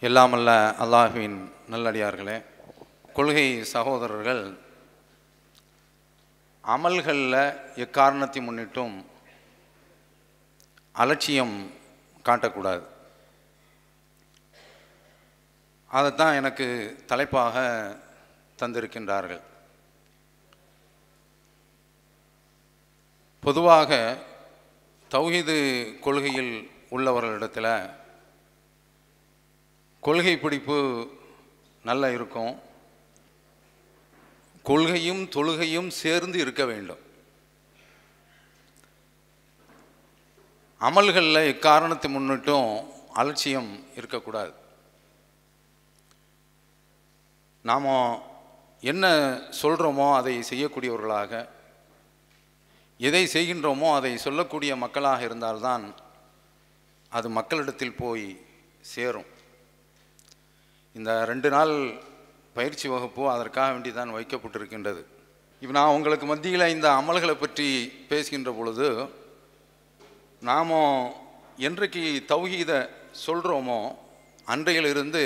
எல்லாமல்ல 0.00 0.50
அல்லாஹுவின் 0.82 1.52
நல்லடியார்களே. 1.70 2.42
கொள்கை 3.14 3.64
சகோதரர்கள் 3.64 4.58
அமல்களில் 6.64 7.58
எக்காரணத்தை 7.74 8.48
முன்னிட்டும் 8.48 9.04
அலட்சியம் 10.92 11.70
காட்டக்கூடாது. 12.24 12.84
அதைத்தான் 15.86 16.34
எனக்கு 16.34 16.66
தலைப்பாக 17.06 17.56
தந்திருக்கின்றார்கள். 18.58 19.42
பொதுவாக 23.40 24.18
தௌஹீது 25.10 25.56
கொள்கையில் 26.00 26.70
உள்ளவர்களிடத்தில் 26.90 28.02
கொள்கை 30.06 30.32
பிடிப்பு 30.38 30.76
நல்லா 31.88 32.08
இருக்கும். 32.16 32.52
கொள்கையும் 34.68 35.22
தொழுகையும் 35.34 35.88
சேர்ந்து 36.02 36.38
இருக்க 36.44 36.62
வேண்டும். 36.70 37.02
அமல்களில் 40.88 41.48
இக்காரணத்தை 41.52 42.08
முன்னிட்டும் 42.14 42.70
அலட்சியம் 43.20 43.70
இருக்கக்கூடாது. 43.98 44.54
நாம் 47.70 47.90
என்ன 48.92 49.04
சொல்கிறோமோ 49.62 50.06
அதை 50.20 50.34
செய்யக்கூடியவர்களாக 50.50 51.32
எதை 53.08 53.22
செய்கின்றோமோ 53.34 53.88
அதை 53.98 54.12
சொல்லக்கூடிய 54.24 54.72
மக்களாக 54.82 55.22
இருந்தால்தான் 55.28 55.84
அது 57.16 57.28
மக்களிடத்தில் 57.38 57.98
போய் 58.02 58.26
சேரும். 58.94 59.30
இந்த 60.98 61.12
ரெண்டு 61.30 61.48
நாள் 61.54 61.72
பயிற்சி 62.56 62.86
வகுப்பு 62.92 63.22
அதற்காக 63.32 63.70
வேண்டி 63.74 63.90
தான் 63.92 64.14
வைக்கப்பட்டிருக்கின்றது. 64.16 65.02
இப்போ 65.62 65.74
நான் 65.78 65.94
உங்களுக்கு 65.96 66.26
மத்தியில் 66.30 66.72
இந்த 66.74 66.88
அமல்களை 67.00 67.34
பற்றி 67.40 67.68
பேசுகின்ற 68.10 68.50
பொழுது 68.58 68.88
நாம் 70.48 70.72
என்றைக்கு 71.68 72.04
தௌஹீத 72.32 72.72
சொல்கிறோமோ 73.26 73.80
அன்றையிலிருந்து 74.54 75.24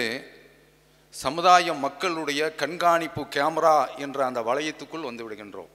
சமுதாய 1.15 1.75
மக்களுடைய 1.87 2.43
கண்காணிப்பு 2.63 3.23
கேமரா 3.37 3.77
என்ற 4.05 4.19
அந்த 4.29 4.41
வளையத்துக்குள் 4.49 5.09
வந்து 5.09 5.25
விடுகின்றோம். 5.27 5.73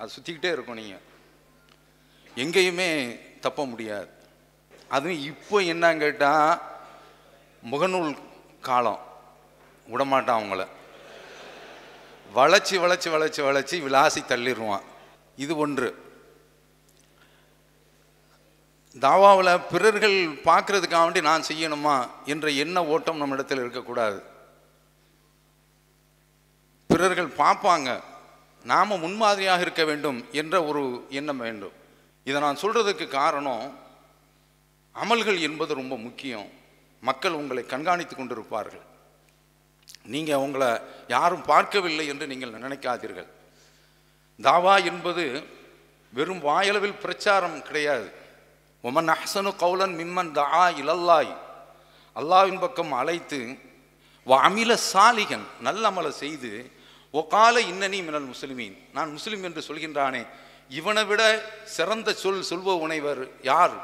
அது 0.00 0.14
சுற்றிக்கிட்டே 0.14 0.50
இருக்கும் 0.54 0.80
நீங்கள் 0.82 1.04
எங்கேயுமே 2.44 2.90
தப்ப 3.46 3.60
முடியாது. 3.72 4.10
அதுவும் 4.96 5.22
இப்போ 5.30 5.56
என்னன்னு 5.72 6.02
கேட்டால் 6.04 6.60
முகநூல் 7.62 8.12
காலம். 8.60 9.06
விடமாட்டான் 9.88 10.40
அவங்கள. 10.40 10.66
வளைச்சி 12.34 12.70
வளைச்சி 12.70 13.04
வளைச்சி 13.04 13.42
வளைச்சி 13.42 13.80
விளாசி 13.80 14.18
தள்ளிடுவான் 14.28 14.82
இது 15.36 15.56
ஒன்று. 15.56 16.06
தாவாவில் 19.00 19.60
பிறர்கள் 19.70 20.24
பார்க்கறதுக்காக 20.44 21.02
வேண்டி 21.02 21.20
நான் 21.20 21.44
செய்யணுமா 21.52 22.08
என்ற 22.24 22.50
எண்ண 22.50 22.84
ஓட்டம் 22.84 23.16
நம்ம 23.16 23.36
இடத்துல 23.36 23.52
இருக்கக்கூடாது. 23.52 24.22
பிறர்கள் 26.88 27.32
பார்ப்பாங்க. 27.38 28.02
நாம் 28.64 28.98
முன்மாதிரியாக 28.98 29.60
இருக்க 29.60 29.84
வேண்டும் 29.84 30.26
என்ற 30.32 30.64
ஒரு 30.64 31.06
எண்ணம் 31.10 31.36
வேண்டும். 31.36 31.72
இதை 32.24 32.40
நான் 32.40 32.56
சொல்கிறதுக்கு 32.56 33.08
காரணம் 33.08 33.78
அமல்கள் 34.94 35.40
என்பது 35.40 35.74
ரொம்ப 35.74 35.96
முக்கியம். 35.96 36.57
மக்கள் 37.00 37.38
உங்களை 37.40 37.62
கண்காணித்து 37.66 38.14
கொண்டிருப்பார்கள். 38.16 38.84
நீங்கள் 40.14 40.42
உங்களை 40.44 40.70
யாரும் 41.14 41.44
பார்க்கவில்லை 41.52 42.06
என்று 42.12 42.26
நீங்கள் 42.26 42.56
நினைக்காதீர்கள். 42.64 43.28
தாவா 44.38 44.74
என்பது 44.90 45.24
வெறும் 46.12 46.42
வாயளவில் 46.48 47.00
பிரச்சாரம் 47.04 47.58
கிடையாது. 47.68 48.08
ஒமன் 48.84 49.10
அஹசனு 49.14 49.50
கௌலன் 49.64 49.94
மிம்மன் 50.00 50.32
தா 50.32 50.64
இலல்லாய் 50.82 51.32
அல்லாவின் 52.16 52.60
பக்கம் 52.64 52.92
அழைத்து 53.00 53.40
அமில 54.48 54.72
சாலிகன் 54.92 55.46
நல்ல 55.66 55.82
அமலை 55.90 56.10
செய்து 56.22 56.50
ஒகால 57.14 57.54
இன்னனி 57.72 58.00
மினல் 58.08 58.28
முஸ்லிமீன். 58.32 58.74
நான் 58.96 59.10
முஸ்லீம் 59.16 59.44
என்று 59.48 59.62
சொல்கின்றானே. 59.68 60.22
இவனை 60.78 61.04
விட 61.10 61.22
சிறந்த 61.76 62.12
சொல் 62.22 62.42
சொல்வ 62.50 62.74
உணைவர் 62.86 63.22
யார்? 63.42 63.76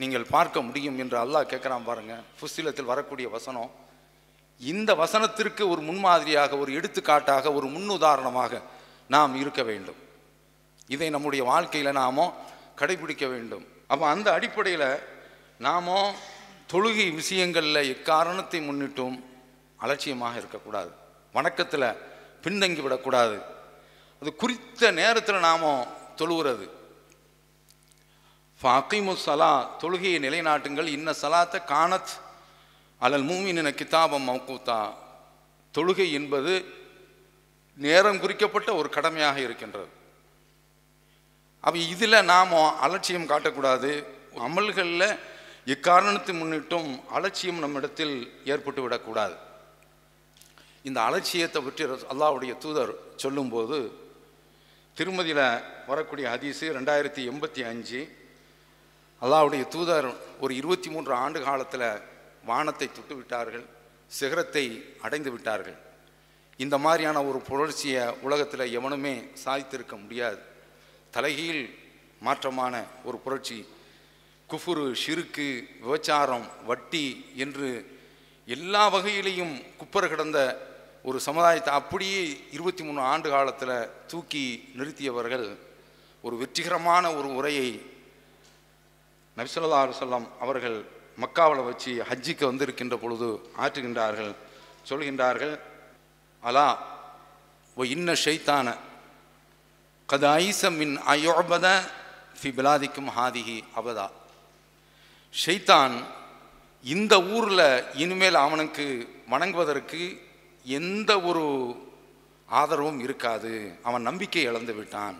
நீங்கள் 0.00 0.30
பார்க்க 0.34 0.62
முடியும் 0.68 0.98
என்று 1.02 1.16
அல்லாஹ் 1.24 1.50
கேட்குறான் 1.52 1.86
பாருங்க. 1.88 2.14
புஸ்திலத்தில் 2.40 2.90
வரக்கூடிய 2.92 3.28
வசனம் 3.36 3.70
இந்த 4.60 4.90
வசனத்திற்கு 5.02 5.62
ஒரு 5.72 5.80
முன்மாதிரியாக 5.88 6.56
ஒரு 6.62 6.70
எடுத்துக்காட்டாக 6.78 7.52
ஒரு 7.58 7.66
முன்னுதாரணமாக 7.74 8.60
நாம் 9.14 9.34
இருக்க 9.42 9.62
வேண்டும். 9.70 9.98
இதை 10.94 11.08
நம்முடைய 11.14 11.42
வாழ்க்கையில் 11.52 11.98
நாமோ 12.02 12.26
கடைபிடிக்க 12.80 13.24
வேண்டும். 13.34 13.64
அப்போ 13.92 14.04
அந்த 14.14 14.28
அடிப்படையில் 14.36 14.90
நாமோ 15.66 16.00
தொழுகை 16.72 17.06
விஷயங்களில் 17.20 17.88
எக்காரணத்தை 17.94 18.58
முன்னிட்டும் 18.68 19.16
அலட்சியமாக 19.84 20.34
இருக்கக்கூடாது. 20.40 20.90
வணக்கத்தில் 21.36 21.88
பின்தங்கி 22.44 22.82
விடக்கூடாது 22.84 23.38
அது 24.22 24.30
குறித்த 24.42 24.90
நேரத்தில் 25.00 25.46
நாமோ 25.48 25.72
தொழுகிறது. 26.20 26.66
ஃபாக்கிமு 28.62 29.12
சலா 29.24 29.70
தொழுகையை 29.82 30.18
நிலைநாட்டுங்கள். 30.24 30.88
இன்ன 30.96 31.10
சலாத்த 31.22 31.56
கானத் 31.72 32.12
அலல் 33.00 33.26
மூமின 33.28 33.70
கிதாபம் 33.80 34.26
மௌக்கூத்தா 34.28 34.78
தொழுகை 35.74 36.12
என்பது 36.12 36.54
நேரம் 37.76 38.20
குறிக்கப்பட்ட 38.20 38.74
ஒரு 38.74 38.88
கடமையாக 38.88 39.40
இருக்கின்றது. 39.40 39.88
அப்போ 41.60 41.78
இதில் 41.78 42.26
நாம் 42.32 42.54
அலட்சியம் 42.86 43.30
காட்டக்கூடாது. 43.32 44.04
அமல்களில் 44.48 45.18
இக்காரணத்தை 45.64 46.32
முன்னிட்டும் 46.40 46.90
அலட்சியம் 47.08 47.58
நம்மிடத்தில் 47.58 48.42
ஏற்பட்டு 48.44 48.82
விடக்கூடாது. 48.82 49.36
இந்த 50.82 51.00
அலட்சியத்தை 51.00 51.62
பற்றி 51.62 51.84
அல்லாவுடைய 51.84 52.58
தூதர் 52.58 52.92
சொல்லும்போது 53.16 53.78
திருமதியில் 54.96 55.46
வரக்கூடிய 55.86 56.26
ஹதீஸு 56.34 56.66
ரெண்டாயிரத்தி 56.76 57.22
எண்பத்தி 57.30 57.62
அஞ்சு 57.72 58.00
அல்லாவுடைய 59.22 59.68
தூதர் 59.68 60.08
ஒரு 60.40 60.52
இருபத்தி 60.54 60.88
மூன்று 60.90 61.12
ஆண்டு 61.14 61.40
காலத்தில் 61.42 61.88
வானத்தை 62.44 62.86
தொட்டு 62.92 63.14
விட்டார்கள் 63.16 63.64
சிகரத்தை 64.18 64.64
அடைந்து 65.00 65.30
விட்டார்கள். 65.30 65.78
இந்த 66.56 66.78
மாதிரியான 66.78 67.24
ஒரு 67.24 67.38
புரட்சியை 67.48 68.04
உலகத்தில் 68.26 68.72
எவனுமே 68.78 69.14
சாதித்திருக்க 69.44 69.94
முடியாது. 70.02 70.38
தலைகீழ் 71.10 71.62
மாற்றமான 72.26 72.84
ஒரு 73.04 73.18
புரட்சி. 73.18 73.58
குஃபுரு 74.50 74.84
ஷிருக்கு 75.02 75.48
விபச்சாரம் 75.82 76.46
வட்டி 76.66 77.06
என்று 77.44 77.68
எல்லா 78.46 78.84
வகையிலையும் 78.94 79.54
குப்பர் 79.80 80.08
கிடந்த 80.08 80.38
ஒரு 81.08 81.18
சமுதாயத்தை 81.20 81.72
அப்படியே 81.80 82.22
இருபத்தி 82.56 82.82
மூணு 82.84 83.00
ஆண்டு 83.12 83.28
காலத்தில் 83.30 83.88
தூக்கி 84.06 84.44
நிறுத்தியவர்கள் 84.78 85.46
ஒரு 86.22 86.36
வெற்றிகரமான 86.36 87.04
ஒரு 87.18 87.28
உரையை 87.34 87.68
நபிசல்லா 89.38 89.80
அலுவலம் 89.84 90.28
அவர்கள் 90.44 90.76
மக்காவில் 91.22 91.66
வச்சு 91.68 91.92
ஹஜ்ஜிக்கு 92.08 92.44
வந்திருக்கின்ற 92.50 92.96
பொழுது 93.02 93.28
ஆற்றுகின்றார்கள் 93.62 94.32
சொல்கின்றார்கள் 94.88 95.54
அலா 96.42 96.68
ஓ 97.76 97.84
இன்ன 97.94 98.16
ஷைத்தான 98.24 98.76
கத 100.08 100.24
ஐச 100.44 100.70
மின் 100.80 100.94
அயோபத 101.14 101.66
ஃபி 102.38 102.50
பிலாதிக்கும் 102.58 103.10
ஹாதிஹி 103.16 103.56
அபதா. 103.78 104.06
ஷைத்தான் 105.44 105.94
இந்த 106.94 107.14
ஊரில் 107.22 107.66
இனிமேல் 107.94 108.38
அவனுக்கு 108.46 108.86
வணங்குவதற்கு 109.30 110.02
எந்த 110.64 111.10
ஒரு 111.20 111.46
ஆதரவும் 112.48 113.00
இருக்காது. 113.00 113.52
அவன் 113.82 114.02
நம்பிக்கை 114.02 114.42
இழந்து 114.42 114.74
விட்டான். 114.74 115.16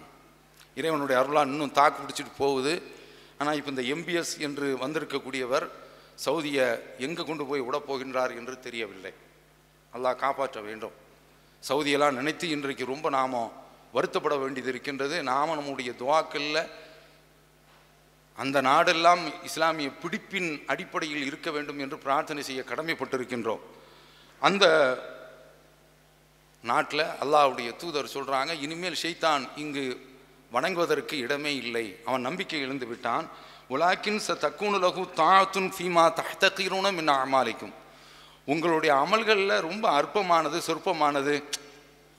இறைவனுடைய 0.74 1.16
அருளா 1.22 1.42
இன்னும் 1.50 1.76
தாக்கு 1.78 1.98
பிடிச்சிட்டு 2.02 2.32
போகுது. 2.36 2.72
ஆனால் 3.40 3.58
இப்போ 3.58 3.70
இந்த 3.74 3.84
எம்பிஎஸ் 3.94 4.34
என்று 4.46 4.66
வந்திருக்கக்கூடியவர் 4.84 5.66
சவுதியை 6.24 6.66
எங்கே 7.06 7.22
கொண்டு 7.28 7.44
போய் 7.48 7.66
விடப்போகின்றார் 7.66 8.32
என்று 8.38 8.54
தெரியவில்லை. 8.66 9.12
அல்லாஹ் 9.92 10.20
காப்பாற்ற 10.24 10.60
வேண்டும். 10.68 10.94
சவுதியெல்லாம் 11.62 12.18
நினைத்து 12.18 12.46
இன்றைக்கு 12.56 12.84
ரொம்ப 12.94 13.08
நாம 13.18 13.42
வருத்தப்பட 13.96 14.34
வேண்டியது 14.42 14.70
இருக்கின்றது. 14.72 15.16
நாம் 15.30 15.56
நம்முடைய 15.58 15.90
துவாக்கல்ல 16.02 16.58
அந்த 18.42 18.58
நாடெல்லாம் 18.70 19.22
இஸ்லாமிய 19.48 19.90
பிடிப்பின் 20.02 20.50
அடிப்படையில் 20.72 21.24
இருக்க 21.28 21.48
வேண்டும் 21.50 21.80
என்று 21.84 21.96
பிரார்த்தனை 22.04 22.42
செய்ய 22.48 22.62
கடமைப்பட்டிருக்கின்றோம். 22.70 23.62
அந்த 24.48 24.64
நாட்டில் 26.64 27.06
அல்லாவுடைய 27.22 27.70
தூதர் 27.80 28.14
சொல்கிறாங்க 28.16 28.52
இனிமேல் 28.64 29.00
ஷைத்தான் 29.02 29.44
இங்கு 29.62 29.84
வணங்குவதற்கு 30.52 31.12
இடமே 31.12 31.56
இல்லை. 31.56 31.96
அவன் 32.04 32.20
நம்பிக்கை 32.20 32.60
இழந்து 32.60 32.86
விட்டான். 32.86 33.28
உலாக்கின் 33.70 34.20
ச 34.26 34.36
தக்குனுலகு 34.40 35.08
தாத்துன் 35.16 35.72
ஃபீமா 35.78 36.12
தஹ்தகீருன 36.12 36.92
மின் 36.92 37.08
அமாலிக்கும். 37.08 37.72
உங்களுடைய 38.44 38.94
அமல்களில் 38.94 39.60
ரொம்ப 39.60 39.90
அற்பமானது 39.90 40.58
சொற்பமானது. 40.58 41.44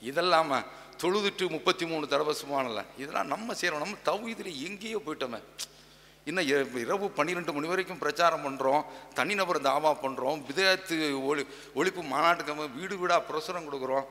இதெல்லாம 0.04 0.64
தொழுதுட்டு 1.02 1.48
முப்பத்தி 1.48 1.86
மூணு 1.86 2.08
தடவை 2.08 2.36
சுமானல 2.44 2.84
இதெல்லாம் 2.98 3.26
நம்ம 3.26 3.54
செய்கிறோம் 3.54 3.88
நம்ம 3.88 3.96
தௌஹீதில் 4.04 4.64
எங்கேயோ 4.64 4.98
போயிட்டோமே. 4.98 5.42
இன்னும் 6.24 6.46
இர- 6.46 6.76
இரவு 6.76 7.10
பன்னிரெண்டு 7.10 7.52
மணி 7.52 7.66
வரைக்கும் 7.66 7.98
பிரச்சாரம் 7.98 8.44
பண்ணுறோம் 8.44 8.84
தனிநபர் 9.14 9.62
தாவா 9.62 9.96
பண்ணுறோம் 10.02 10.42
விதயத்து 10.52 11.24
ஒளி 11.24 11.46
ஒழிப்பு 11.74 12.04
மாநாட்டுக்கு 12.04 12.70
வீடு 12.70 12.98
வீடாக 12.98 13.24
பிரசுரம் 13.24 13.72
கொடுக்குறோம். 13.72 14.04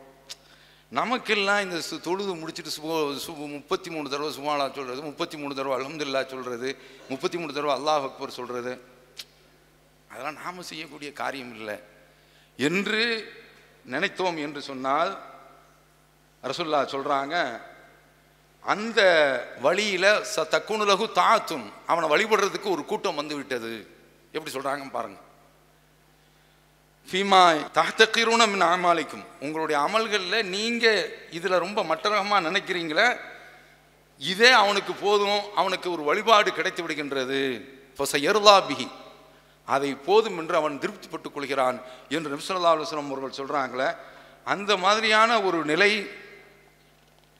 நமக்கெல்லாம் 0.91 1.61
இந்த 1.61 1.77
தொழுது 2.03 2.31
முடிச்சுட்டு 2.35 2.71
சு 2.75 2.81
சு 3.25 3.31
முப்பத்தி 3.49 3.89
மூணு 3.89 4.09
தடவை 4.09 4.29
சுமாலா 4.37 4.65
சொல்கிறது 4.71 5.01
முப்பத்தி 5.01 5.37
மூணு 5.37 5.55
தடவை 5.55 5.75
அலமதுல்லா 5.77 6.21
சொல்கிறது 6.27 6.69
முப்பத்தி 7.09 7.37
மூணு 7.37 7.53
தடவை 7.53 7.73
அல்லாஹ் 7.75 8.07
அக்பர் 8.07 8.37
சொல்கிறது 8.37 8.73
அதெல்லாம் 10.09 10.39
நாம் 10.39 10.67
செய்யக்கூடிய 10.69 11.09
காரியம் 11.13 11.53
இல்லை. 11.55 11.75
என்று 12.59 13.01
நினைத்தோம் 13.85 14.37
என்று 14.37 14.61
சொன்னால் 14.61 15.11
ரசுல்லா 16.43 16.81
சொல்கிறாங்க 16.91 17.35
அந்த 18.63 18.99
வழியில் 19.61 20.11
ச 20.33 20.45
தக்குனுலகு 20.51 21.05
தாத்தும் 21.13 21.67
அவனை 21.85 22.09
வழிபடுறதுக்கு 22.09 22.69
ஒரு 22.69 22.85
கூட்டம் 22.85 23.15
வந்து 23.15 23.35
விட்டது 23.35 23.73
எப்படி 24.33 24.51
சொல்கிறாங்கன்னு 24.51 24.91
பாருங்கள் 24.91 25.25
ஃபீமா 27.11 27.67
தஹ்தகீருன 27.73 28.47
மின் 28.47 28.61
அமாலிக்கும் 28.61 29.25
உங்களுடைய 29.39 29.81
அமல்களில் 29.81 30.43
நீங்கள் 30.43 31.27
இதில் 31.31 31.51
ரொம்ப 31.51 31.83
மட்டரகமாக 31.83 32.41
நினைக்கிறீங்களே 32.41 33.19
இதே 34.17 34.51
அவனுக்கு 34.51 34.93
போதும் 34.93 35.39
அவனுக்கு 35.55 35.91
ஒரு 35.91 36.03
வழிபாடு 36.03 36.53
கிடைத்து 36.53 36.83
விடுகின்றது. 36.83 37.61
ஃபசயர்லா 37.97 38.63
பிஹி. 38.69 38.87
அதை 39.65 39.95
போதும் 39.95 40.37
என்று 40.37 40.55
அவன் 40.55 40.79
திருப்திப்பட்டுக் 40.79 41.33
கொள்கிறான் 41.33 41.81
என்று 42.09 42.35
நிமிஷல்லா 42.35 42.71
அலுவலம் 42.73 43.11
அவர்கள் 43.11 43.37
சொல்கிறாங்களே 43.37 43.95
அந்த 44.43 44.77
மாதிரியான 44.77 45.41
ஒரு 45.41 45.65
நிலை 45.65 46.09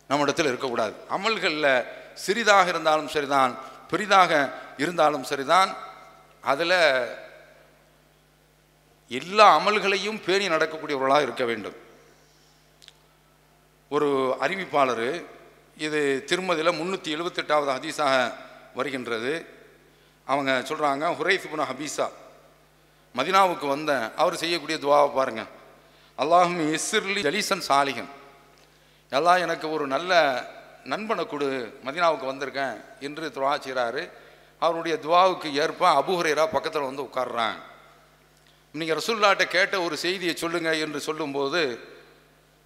நம்மிடத்தில் 0.07 0.45
இருக்கக்கூடாது. 0.45 0.93
அமல்களில் 1.09 1.85
சிறிதாக 2.13 2.69
இருந்தாலும் 2.69 3.07
சரிதான் 3.07 3.57
பெரிதாக 3.89 4.53
இருந்தாலும் 4.77 5.23
சரிதான். 5.23 5.75
அதில் 6.41 6.77
எல்லா 9.11 9.45
அமல்களையும் 9.59 10.19
பேணி 10.25 10.45
நடக்கக்கூடியவர்களாக 10.53 11.25
இருக்க 11.27 11.43
வேண்டும். 11.49 11.77
ஒரு 13.91 14.09
அறிவிப்பாளர் 14.45 15.07
இது 15.85 15.99
திருமதியில் 16.29 16.77
முந்நூற்றி 16.79 17.09
எழுபத்தெட்டாவது 17.15 17.71
ஹதீஸாக 17.77 18.15
வருகின்றது. 18.79 19.33
அவங்க 20.27 20.51
சொல்கிறாங்க 20.69 21.05
ஹுரைஃபுன 21.19 21.65
ஹபீஸா 21.69 22.07
மதினாவுக்கு 23.15 23.67
வந்தேன் 23.75 24.05
அவர் 24.21 24.41
செய்யக்கூடிய 24.41 24.77
துவாவை 24.83 25.09
பாருங்கள் 25.15 25.49
அல்லாஹும் 26.19 26.61
இஸ்ர்லி 26.77 27.21
ஜலீசன் 27.27 27.63
சாலிகன் 27.69 28.11
எல்லாம் 29.11 29.43
எனக்கு 29.45 29.67
ஒரு 29.75 29.85
நல்ல 29.95 30.11
நண்பனை 30.91 31.23
கொடு 31.25 31.47
மதினாவுக்கு 31.87 32.25
வந்திருக்கேன் 32.31 32.75
என்று 33.07 33.25
துவா 33.37 33.53
செய்கிறாரு 33.65 34.03
அவருடைய 34.61 34.95
துவாவுக்கு 35.05 35.49
ஏற்ப 35.63 35.83
அபுஹுரேரா 36.01 36.45
பக்கத்தில் 36.55 36.87
வந்து 36.89 37.05
உட்கார்றாங்க. 37.07 37.59
நீங்கள் 38.73 38.97
ரசுல்லாட்ட 38.97 39.47
கேட்ட 39.47 39.81
ஒரு 39.81 39.97
செய்தியை 39.97 40.35
சொல்லுங்கள் 40.35 40.79
என்று 40.79 40.99
சொல்லும்போது 40.99 41.61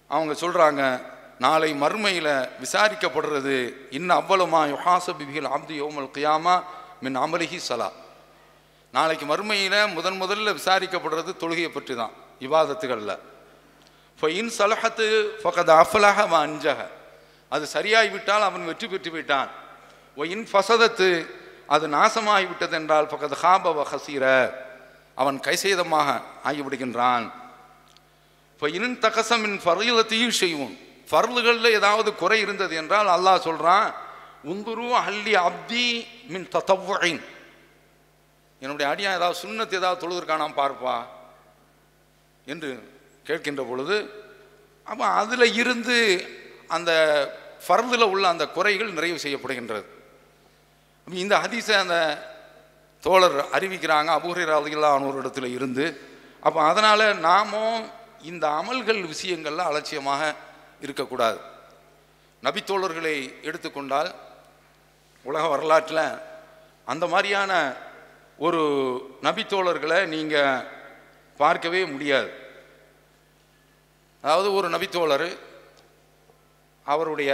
அவங்க 0.08 0.32
சொல்கிறாங்க 0.40 1.02
நாளை 1.38 1.74
மறுமையில் 1.74 2.48
விசாரிக்கப்படுறது 2.64 3.74
இன்னும் 3.90 4.18
அவ்வளமா 4.18 4.60
யுஹாச 4.72 5.06
பிபிகள் 5.20 5.48
ஆப்து 5.48 5.74
யோமல் 5.74 6.10
கியாமா 6.16 6.62
மின் 7.00 7.16
அமலிஹி 7.16 7.58
சலா. 7.68 7.90
நாளைக்கு 8.92 9.26
மறுமையில் 9.26 9.92
முதன் 9.92 10.20
முதல்ல 10.22 10.54
விசாரிக்கப்படுறது 10.60 11.30
தொழுகையை 11.40 11.68
பற்றி 11.68 11.94
தான் 11.94 12.12
விவாதத்துகளில் 12.40 13.16
இப்போ 14.14 14.30
இன் 14.30 14.52
சலஹத்து 14.58 15.06
ஃபகத் 15.42 15.72
அஃபலஹ 15.80 16.28
அஞ்சக 16.28 16.90
அது 17.48 17.66
சரியாகி 17.66 18.08
விட்டால் 18.08 18.42
அவன் 18.42 18.64
வெற்றி 18.64 18.86
பெற்று 18.88 19.10
விட்டான். 19.10 19.48
ஒ 20.16 20.24
இன் 20.24 20.46
ஃபசதத்து 20.52 21.26
அது 21.66 21.88
நாசமாகிவிட்டது 21.88 22.70
என்றால் 22.70 23.06
ஃபகத் 23.06 23.36
ஹாபவ 23.42 23.74
வ 23.80 23.84
ஹசீர. 23.92 24.24
அவன் 25.14 25.40
கைசேதமாக 25.40 26.22
ஆகிவிடுகின்றான். 26.44 27.32
இப்போ 28.52 28.68
இன் 28.68 28.98
தகசமின் 29.00 29.58
ஃபர்லத்தையும் 29.64 30.36
செய்வோம் 30.42 30.76
ஃபர்லுகளில் 31.10 31.76
ஏதாவது 31.78 32.14
குறை 32.14 32.40
இருந்தது 32.40 32.76
என்றால் 32.76 33.06
அல்லாஹ் 33.06 33.46
சொல்கிறான் 33.48 33.94
உந்துரு 34.44 34.88
அல்லி 34.90 35.34
அப்தி 35.34 36.06
மின் 36.26 36.48
தத்தவ்வின் 36.54 37.22
என்னுடைய 38.60 38.92
அடியான் 38.92 39.18
ஏதாவது 39.20 39.40
சுண்ணத்து 39.42 39.74
ஏதாவது 39.74 40.02
தொழுதுருக்கானாம் 40.02 40.58
பார்ப்பா? 40.60 41.06
என்று 42.46 42.92
கேட்கின்ற 43.26 43.68
பொழுது 43.68 43.96
அப்போ 44.84 45.06
அதில் 45.06 45.54
இருந்து 45.54 45.96
அந்த 46.68 46.92
ஃபர்தில் 47.66 48.02
உள்ள 48.02 48.28
அந்த 48.28 48.48
குறைகள் 48.48 48.92
நிறைவு 48.92 49.18
செய்யப்படுகின்றது. 49.18 49.84
இந்த 51.06 51.36
ஹதீஸை 51.38 51.76
அந்த 51.78 51.96
தோழர் 53.06 53.38
அறிவிக்கிறாங்க 53.56 54.10
அபூஹிராதிகளான 54.18 55.06
ஒரு 55.08 55.16
இடத்துல 55.22 55.46
இருந்து. 55.56 55.84
அப்போ 56.46 56.60
அதனால் 56.70 57.04
நாமும் 57.28 57.78
இந்த 58.30 58.44
அமல்கள் 58.60 59.00
விஷயங்களில் 59.12 59.68
அலட்சியமாக 59.68 60.22
இருக்கக்கூடாது. 60.84 61.40
நபித்தோழர்களை 62.42 63.16
எடுத்துக்கொண்டால் 63.48 64.10
உலக 65.24 65.44
வரலாற்றில் 65.52 66.06
அந்த 66.92 67.04
மாதிரியான 67.12 67.52
ஒரு 68.46 68.62
நபித்தோழர்களை 69.22 69.98
நீங்கள் 70.14 70.64
பார்க்கவே 71.42 71.80
முடியாது. 71.92 72.30
அதாவது 74.24 74.48
ஒரு 74.58 74.66
நபித்தோழர் 74.74 75.28
அவருடைய 76.86 77.32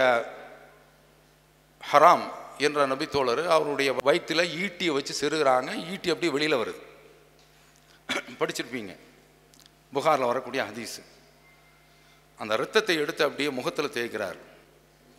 ஹராம் 1.80 2.26
என்ற 2.60 2.86
நபித்தோழர் 2.86 3.46
அவருடைய 3.46 3.94
வயிற்றில் 4.02 4.70
ஈட்டியை 4.70 4.92
வச்சு 4.92 5.28
செருகிறாங்க. 5.28 5.90
ஈட்டி 5.90 6.10
அப்படியே 6.10 6.32
வெளியில் 6.32 6.58
வருது. 6.58 6.88
படிச்சிருப்பீங்க. 8.38 8.98
புகாரில் 9.92 10.26
வரக்கூடிய 10.26 10.62
ஹதீஸு. 10.62 11.02
அந்த 12.38 12.56
ரத்தத்தை 12.56 12.96
எடுத்து 12.96 13.24
அப்படியே 13.24 13.50
முகத்தில் 13.50 13.88
தேய்க்கிறார். 13.88 14.38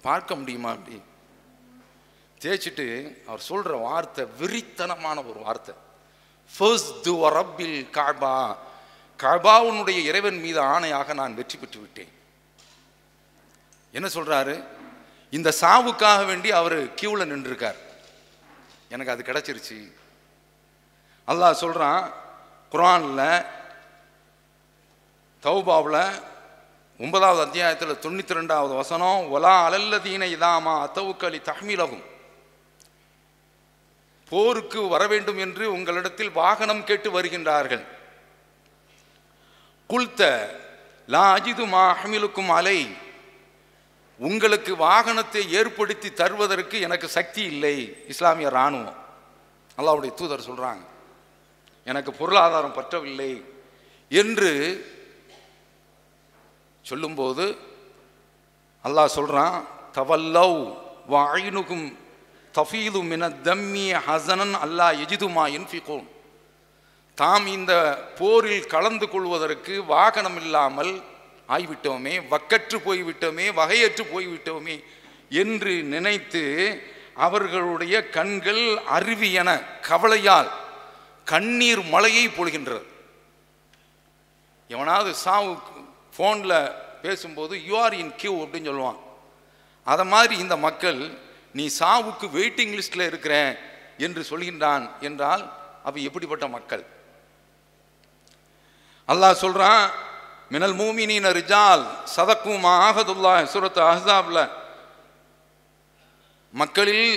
பார்க்க 0.02 0.36
முடியுமா 0.36 0.72
அப்படி? 0.72 1.02
தேய்ச்சிட்டு 2.40 3.16
அவர் 3.26 3.40
சொல்கிற 3.40 3.76
வார்த்தை 3.76 4.26
விரித்தனமான 4.40 5.30
ஒரு 5.30 5.40
வார்த்தை. 5.40 5.76
ஃபர்ஸ்ட் 6.58 7.08
ரப்பில் 7.08 7.90
காபா. 7.90 8.58
காபாவுனுடைய 9.20 10.04
இறைவன் 10.04 10.40
மீது 10.40 10.62
ஆணையாக 10.62 11.14
நான் 11.14 11.36
வெற்றி 11.36 11.58
பெற்று 11.58 11.80
விட்டேன். 11.80 12.12
என்ன 13.92 14.08
சொல்கிறாரு 14.08 14.64
இந்த 15.38 15.50
சாவுக்காக 15.62 16.22
வேண்டி 16.26 16.50
அவர் 16.52 16.78
கியூவில் 17.00 17.32
நின்றுருக்கார். 17.32 17.80
எனக்கு 18.94 19.14
அது 19.14 19.22
கிடச்சிருச்சு. 19.28 19.78
அல்லாஹ் 21.28 21.62
சொல்கிறான் 21.64 22.04
குரானில் 22.72 23.46
தௌபாவில் 25.44 26.04
ஒன்பதாவது 27.04 27.42
அத்தியாயத்தில் 27.46 28.02
தொண்ணூற்றி 28.06 28.34
ரெண்டாவது 28.40 28.74
வசனம் 28.82 29.30
ஒலா 29.36 29.54
அலல்லதீன 29.68 30.28
இதாமா 30.36 30.74
அத்தவுக்களி 30.86 31.40
தஹ்மீலகும் 31.50 32.04
போருக்கு 34.32 34.82
வர 34.88 35.04
வேண்டும் 35.14 35.40
என்று 35.46 35.64
உங்களிடத்தில் 35.72 36.32
வாகனம் 36.32 36.84
கேட்டு 36.90 37.10
வருகின்றார்கள். 37.16 37.84
குல்த்த 39.90 40.22
லா 41.08 41.24
அஜிது 41.38 41.66
மா 41.68 41.84
அஹ்மிலுக்கும் 41.96 42.52
அலை. 42.58 42.80
உங்களுக்கு 44.28 44.72
வாகனத்தை 44.88 45.44
ஏற்படுத்தி 45.60 46.10
தருவதற்கு 46.22 46.76
எனக்கு 46.88 47.08
சக்தி 47.18 47.42
இல்லை. 47.54 47.76
இஸ்லாமிய 48.14 48.50
இராணுவம். 48.56 48.98
அல்லாவுடைய 49.78 50.12
தூதர் 50.20 50.48
சொல்கிறாங்க 50.50 50.84
எனக்கு 51.88 52.12
பொருளாதாரம் 52.20 52.78
பற்றவில்லை 52.80 53.32
என்று 54.12 54.52
சொல்லும்போது 56.86 57.46
அல்லாஹ் 58.86 59.16
சொல்கிறான் 59.18 59.58
தவல்லவ் 59.98 60.58
வாயினுக்கும் 61.14 61.88
தஃபீது 62.54 63.00
மின 63.12 63.30
தம்மிய 63.48 64.02
ஹசனன் 64.08 64.56
அல்லாஹ் 64.66 65.00
எஜிதுமா 65.04 65.44
இன்ஃபிகோன் 65.58 66.08
தாம் 67.18 67.48
இந்த 67.58 67.74
போரில் 68.20 68.72
கலந்து 68.74 69.08
கொள்வதற்கு 69.10 69.74
வாகனம் 69.94 70.40
இல்லாமல் 70.44 70.94
ஆய்விட்டோமே 71.56 72.14
வக்கற்று 72.34 72.78
போய்விட்டோமே 72.86 73.46
வகையற்று 73.60 74.04
போய்விட்டோமே 74.14 74.76
என்று 75.42 75.74
நினைத்து 75.94 76.44
அவர்களுடைய 77.16 77.96
கண்கள் 78.10 78.64
அருவியன 78.98 79.50
கவலையால் 79.90 80.50
கண்ணீர் 81.26 81.84
மலையை 81.94 82.28
பொழிகின்றது 82.28 82.86
எவனாவது 84.68 85.12
சாவு 85.16 85.52
ஃபோனில் 86.16 86.58
பேசும்போது 87.02 87.54
யூ 87.66 87.76
ஆர் 87.80 87.94
இன் 87.94 88.14
கியூ 88.16 88.34
அப்படின்னு 88.44 88.70
சொல்லுவான். 88.70 89.00
அதை 89.88 90.06
மாதிரி 90.06 90.36
இந்த 90.38 90.56
மக்கள் 90.58 91.00
நீ 91.54 91.66
சாவுக்கு 91.80 92.26
வெயிட்டிங் 92.38 92.74
லிஸ்ட்டில் 92.78 93.06
இருக்கிற 93.06 93.36
என்று 93.98 94.22
சொல்கின்றான் 94.30 94.86
என்றால் 95.00 95.44
அவ 95.84 96.00
எப்படிப்பட்ட 96.00 96.48
மக்கள்? 96.48 96.84
அல்லாஹ் 99.08 99.42
சொல்கிறான் 99.44 99.84
மினல் 100.52 100.76
மூமினின் 100.80 101.28
ரிஜால் 101.40 101.84
சதக்கும் 102.16 102.66
ஆகதுல்லா 102.86 103.34
சுரத் 103.54 103.80
அஹாப்ல 103.92 104.40
மக்களில் 106.54 107.08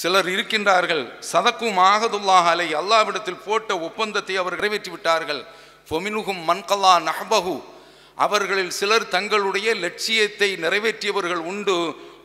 சிலர் 0.00 0.28
இருக்கின்றார்கள். 0.34 1.04
சதக்கும் 1.32 1.78
ஆகதுல்லாஹ் 1.92 2.48
அலை 2.52 2.66
அல்லாவிடத்தில் 2.80 3.42
போட்ட 3.44 3.70
ஒப்பந்தத்தை 3.86 4.34
அவர் 4.42 4.56
நிறைவேற்றி 4.56 4.90
விட்டார்கள். 4.94 5.42
பொமினுகும் 5.90 6.42
மன்கல்லா 6.48 6.94
நஹபஹு 7.08 7.54
அவர்களில் 8.24 8.72
சிலர் 8.80 9.06
தங்களுடைய 9.14 9.68
லட்சியத்தை 9.84 10.50
நிறைவேற்றியவர்கள் 10.64 11.42
உண்டு. 11.52 11.76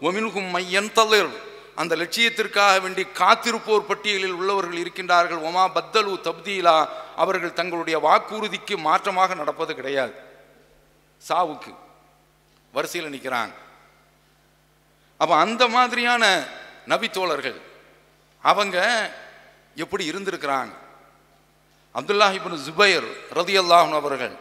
ஒமினுகும் 0.07 0.49
மையன் 0.55 0.91
தளிர் 0.97 1.31
அந்த 1.81 1.93
லட்சியத்திற்காக 2.01 2.75
வேண்டி 2.83 3.03
காத்திருப்போர் 3.19 3.89
பட்டியலில் 3.89 4.37
உள்ளவர்கள் 4.39 4.81
இருக்கின்றார்கள். 4.83 5.41
ஒமா 5.49 5.63
பத்தலு 5.77 6.13
தப்தீலா 6.27 6.75
அவர்கள் 7.23 7.57
தங்களுடைய 7.59 7.97
வாக்குறுதிக்கு 8.07 8.75
மாற்றமாக 8.87 9.35
நடப்பது 9.41 9.71
கிடையாது. 9.79 10.13
சாவுக்கு 11.21 11.71
வரிசையில் 12.73 13.13
நிற்கிறாங்க 13.15 13.55
அப்போ 15.21 15.33
அந்த 15.45 15.63
மாதிரியான 15.75 16.23
நபித்தோழர்கள் 16.91 17.57
அவங்க 18.43 18.77
எப்படி 19.83 20.03
இருந்திருக்கிறாங்க? 20.11 20.73
அப்துல்லாஹ் 21.95 22.35
ஜுபைர் 22.67 23.07
ரதியல்லாஹன் 23.39 23.99
அவர்கள் 24.01 24.35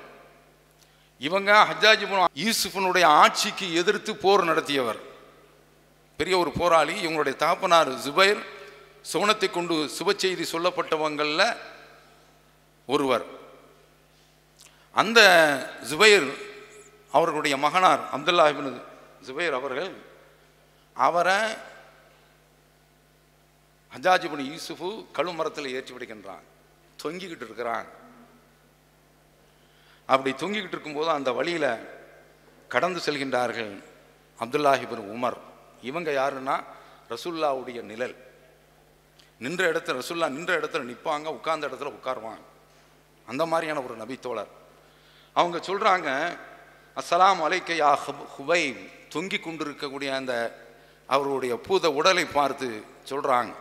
இவங்க 1.26 1.50
ஹஜ்ஜாஜ் 1.70 2.04
யூசுஃபனுடைய 2.44 3.06
ஆட்சிக்கு 3.22 3.66
எதிர்த்து 3.80 4.12
போர் 4.24 4.50
நடத்தியவர். 4.50 5.00
பெரிய 6.18 6.38
ஒரு 6.38 6.50
போராளி 6.52 6.94
இவங்களுடைய 7.06 7.34
தாப்பனார் 7.42 7.90
ஜுபைர் 8.04 8.40
சுவனத்தை 9.10 9.50
கொண்டு 9.50 9.74
சுப 9.96 10.14
செய்தி 10.16 10.44
சொல்லப்பட்டவங்களில் 10.52 11.56
ஒருவர். 12.86 13.26
அந்த 15.00 15.20
ஜுபைர் 15.90 16.26
அவர்களுடைய 17.12 17.56
மகனார் 17.56 18.02
அப்துல்லாஹிபின் 18.16 18.80
ஜுபைர் 19.26 19.56
அவர்கள் 19.60 19.92
அவரை 21.06 21.38
ஹஜாஜ் 23.94 24.28
யூசுஃபு 24.52 24.90
கழுமரத்தில் 25.16 25.72
ஏற்றி 25.76 25.94
விடுகின்றான். 25.94 26.44
தொங்கிக்கிட்டு 27.02 27.46
இருக்கிறான். 27.48 27.86
அப்படி 30.06 30.30
தொங்கிக்கிட்டு 30.42 30.76
இருக்கும்போது 30.76 31.10
அந்த 31.10 31.32
வழியில் 31.32 31.72
கடந்து 32.68 33.00
செல்கின்றார்கள் 33.06 33.74
அப்துல்லாஹிபின் 34.40 35.06
உமர். 35.16 35.38
இவங்க 35.82 36.10
யாருன்னா 36.10 36.56
ரசுல்லாவுடைய 37.10 37.82
நிழல். 37.82 38.16
நின்ற 39.38 39.72
இடத்துல 39.72 39.98
ரசுல்லா 39.98 40.28
நின்ற 40.28 40.60
இடத்துல 40.60 40.82
நிற்பாங்க 40.84 41.26
உட்கார்ந்த 41.28 41.68
இடத்துல 41.68 41.92
உட்காருவாங்க. 41.92 42.44
அந்த 43.26 43.46
மாதிரியான 43.46 43.82
ஒரு 43.82 43.96
நபித்தோழர் 43.96 44.52
அவங்க 45.36 45.58
சொல்கிறாங்க 45.58 46.08
அஸ்ஸலாம் 46.96 47.42
அலைக்க 47.42 47.72
யா 47.74 47.94
ஹுப்- 48.06 48.26
ஹுபை 48.36 48.62
தொங்கி 49.14 49.40
கொண்டிருக்கக்கூடிய 49.40 50.14
அந்த 50.14 50.34
அவருடைய 51.08 51.56
பூத 51.56 51.90
உடலை 51.90 52.24
பார்த்து 52.26 52.68
சொல்கிறாங்க 53.08 53.52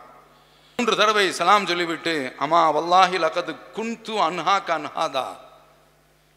மூன்று 0.78 0.96
தடவை 0.96 1.32
சலாம் 1.32 1.66
சொல்லிவிட்டு 1.66 2.34
அம்மா 2.38 2.70
வல்லாஹி 2.72 3.18
லக்கது 3.18 3.54
குன்து 3.72 4.12
அன்ஹா 4.22 4.58
கன்ஹாதா 4.66 5.26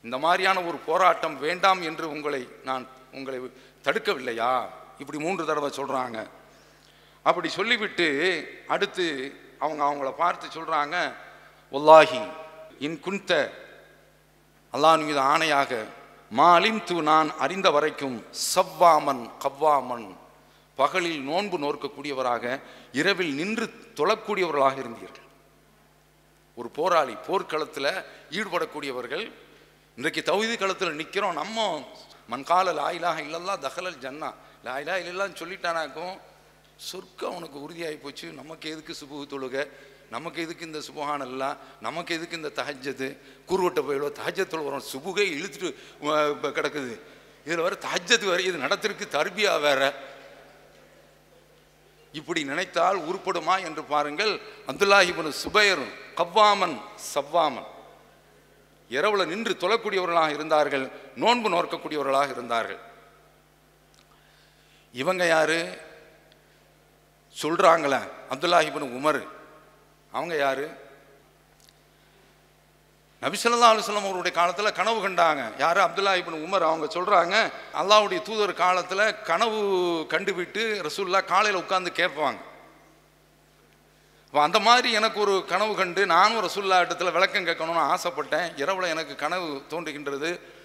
இந்த 0.03 0.17
மாதிரியான 0.17 0.63
ஒரு 0.63 0.77
போராட்டம் 0.77 1.39
வேண்டாம் 1.39 1.81
என்று 1.81 2.09
உங்களை 2.09 2.47
நான் 2.63 2.85
உங்களை 3.13 3.39
தடுக்கவில்லையா? 3.85 4.51
இப்படி 5.01 5.20
மூன்று 5.25 5.43
தடவை 5.50 5.70
சொல்கிறாங்க 5.79 6.17
அப்படி 7.25 7.50
சொல்லிவிட்டு 7.58 8.08
அடுத்து 8.74 9.05
அவங்க 9.63 9.81
அவங்கள 9.88 10.10
பார்த்து 10.22 10.48
சொல்கிறாங்க 10.58 10.96
ஒல்லாஹி 11.77 12.22
இன் 12.88 13.00
குன்த 13.05 13.31
அல்லாஹ் 14.74 14.98
மீது 15.08 15.22
ஆணையாக 15.34 15.72
மாலிம் 16.39 16.81
து 16.89 16.96
நான் 17.10 17.29
அறிந்த 17.43 17.67
வரைக்கும் 17.75 18.17
சவ்வாமன் 18.53 19.24
கவ்வாமன் 19.43 20.05
பகலில் 20.77 21.24
நோன்பு 21.29 21.58
நோற்கக்கூடியவராக 21.63 22.46
இரவில் 23.00 23.34
நின்று 23.39 23.65
தொழக்கூடியவர்களாக 24.00 24.77
இருந்தீர்கள். 24.84 25.27
ஒரு 26.58 26.70
போராளி 26.77 27.15
போர்க்களத்தில் 27.27 27.91
ஈடுபடக்கூடியவர்கள் 28.38 29.25
இன்றைக்கு 29.98 30.22
தகுதி 30.29 30.55
களத்தில் 30.62 31.00
நிற்கிறோம் 31.01 31.39
நம்ம 31.41 31.58
மண்கால 32.34 32.74
ஆயிலாக 32.88 33.17
இல்லல்லா 33.27 33.55
தகலல் 33.67 34.01
ஜன்னா. 34.05 34.29
லாயிலா 34.65 34.96
இல்லைலாம் 35.01 35.39
சொல்லிட்டானாக்கும் 35.41 36.15
சொர்க்கம் 36.89 37.32
அவனுக்கு 37.32 37.58
உறுதியாகி 37.65 37.98
போச்சு. 38.03 38.27
நமக்கு 38.41 38.65
எதுக்கு 38.74 38.94
சுபுகு 39.01 39.24
தொழுகை? 39.34 39.63
நமக்கு 40.10 40.39
எதுக்கு 40.46 40.68
இந்த 40.70 40.80
சுபஹானல்லா? 40.88 41.50
நமக்கு 41.86 42.12
எதுக்கு 42.18 42.39
இந்த 42.39 42.51
தஹஜது 42.60 43.08
குருவட்ட 43.50 43.80
போயிடுவோம் 43.88 44.18
தஹஜத்தில் 44.22 44.65
வரும்? 44.68 44.86
சுபுகை 44.94 45.25
இழுத்துட்டு 45.38 45.70
கிடக்குது. 46.58 46.94
இதில் 47.46 47.63
வர 47.65 47.77
தஹஜத்து 47.88 48.25
வேறு 48.32 48.44
இது 48.50 48.58
நடத்திருக்கு 48.65 49.06
தர்பியா 49.18 49.53
வேற. 49.68 49.82
இப்படி 52.20 52.41
நினைத்தால் 52.51 53.00
உருப்படுமா 53.10 53.56
என்று 53.68 53.84
பாருங்கள். 53.94 54.34
அப்துல்லாஹிபன் 54.70 55.34
சுபையரும் 55.44 55.91
கவ்வாமன் 56.20 56.77
சவ்வாமன். 57.13 57.70
இரவுல 58.89 59.25
நின்று 59.34 59.53
தொழக்கூடியவர்களாக 59.63 60.32
இருந்தார்கள் 60.38 60.86
நோன்பு 61.15 61.50
நோக்கக்கூடியவர்களாக 61.50 62.30
இருந்தார்கள். 62.38 62.80
இவங்க 64.91 65.25
யாரு? 65.25 65.77
சொல்கிறாங்களே 67.41 68.00
அப்துல்லாஹிபன் 68.29 68.89
உமர். 68.98 69.27
அவங்க 70.12 70.36
யார்? 70.36 70.89
நபிசல்லா 73.21 73.69
அலுவலம் 73.71 73.98
அவருடைய 73.98 74.31
காலத்தில் 74.31 74.71
கனவு 74.71 75.10
கண்டாங்க. 75.10 75.51
யார்? 75.57 75.77
அப்துல்லா 75.77 76.13
உமர். 76.43 76.69
அவங்க 76.69 76.86
சொல்கிறாங்க 76.86 77.51
அல்லாவுடைய 77.75 78.21
தூதர் 78.21 78.53
காலத்தில் 78.53 79.21
கனவு 79.21 79.60
கண்டுவிட்டு 80.10 80.81
ரசூல்லா 80.83 81.25
காலையில் 81.25 81.62
உட்காந்து 81.62 81.91
கேட்பாங்க. 81.95 82.38
அந்த 84.33 84.60
மாதிரி 84.60 84.91
எனக்கு 84.91 85.19
ஒரு 85.19 85.45
கனவு 85.48 85.75
கண்டு 85.75 86.05
நானும் 86.05 86.48
ரசூல்லா 86.48 86.74
இடத்துல 86.74 87.12
விளக்கம் 87.12 87.45
கேட்கணும்னு 87.45 87.95
ஆசைப்பட்டேன். 87.95 88.60
இரவில் 88.60 88.89
எனக்கு 88.89 89.15
கனவு 89.15 89.63
தோன்றுகின்றது. 89.69 90.60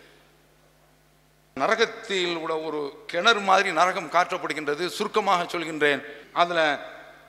நரகத்தில் 1.61 2.39
உள்ள 2.41 2.55
ஒரு 2.67 2.81
கிணறு 3.11 3.41
மாதிரி 3.49 3.69
நரகம் 3.79 4.11
காற்றப்படுகின்றது 4.15 4.85
சுருக்கமாக 4.97 5.45
சொல்கின்றேன். 5.53 6.01
அதில் 6.41 6.61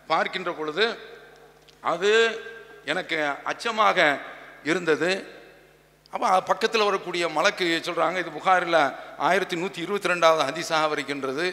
பார்க்கின்ற 0.09 0.51
பொழுது 0.57 0.85
அது 1.91 2.11
எனக்கு 2.91 3.17
அச்சமாக 3.51 3.97
இருந்தது. 4.71 5.11
அப்போ 6.13 6.31
பக்கத்தில் 6.49 6.85
வரக்கூடிய 6.87 7.29
மலக்கு 7.37 7.67
சொல்கிறாங்க 7.87 8.17
இது 8.23 8.33
புகாரில் 8.39 8.79
ஆயிரத்தி 9.29 9.55
நூற்றி 9.61 9.81
இருபத்தி 9.85 10.11
ரெண்டாவது 10.13 10.43
ஹதீஸாக 10.49 10.91
வருகின்றது. 10.93 11.47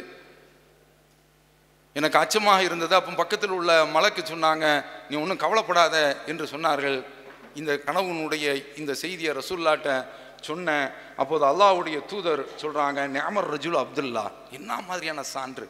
எனக்கு 1.97 2.21
அச்சமாக 2.25 2.67
இருந்தது. 2.69 2.95
அப்போ 3.01 3.17
பக்கத்தில் 3.23 3.57
உள்ள 3.59 3.71
மலக்கு 3.97 4.25
சொன்னாங்க 4.33 4.67
நீ 5.09 5.17
ஒன்றும் 5.23 5.43
கவலைப்படாத 5.45 5.97
என்று 6.33 6.47
சொன்னார்கள். 6.55 6.99
இந்த 7.63 7.73
கனவுனுடைய 7.87 8.47
இந்த 8.83 8.93
செய்தியை 9.05 9.33
ரசூல்லாட்ட 9.41 9.91
சொன்னேன். 10.49 10.87
அப்போது 11.17 11.45
அல்லாஹ்வுடைய 11.51 11.99
தூதர் 12.11 12.43
சொல்கிறாங்க 12.63 13.01
நியமர் 13.17 13.49
ரஜுல் 13.55 13.81
அப்துல்லா. 13.83 14.25
என்ன 14.51 14.71
மாதிரியான 14.89 15.23
சான்று? 15.35 15.67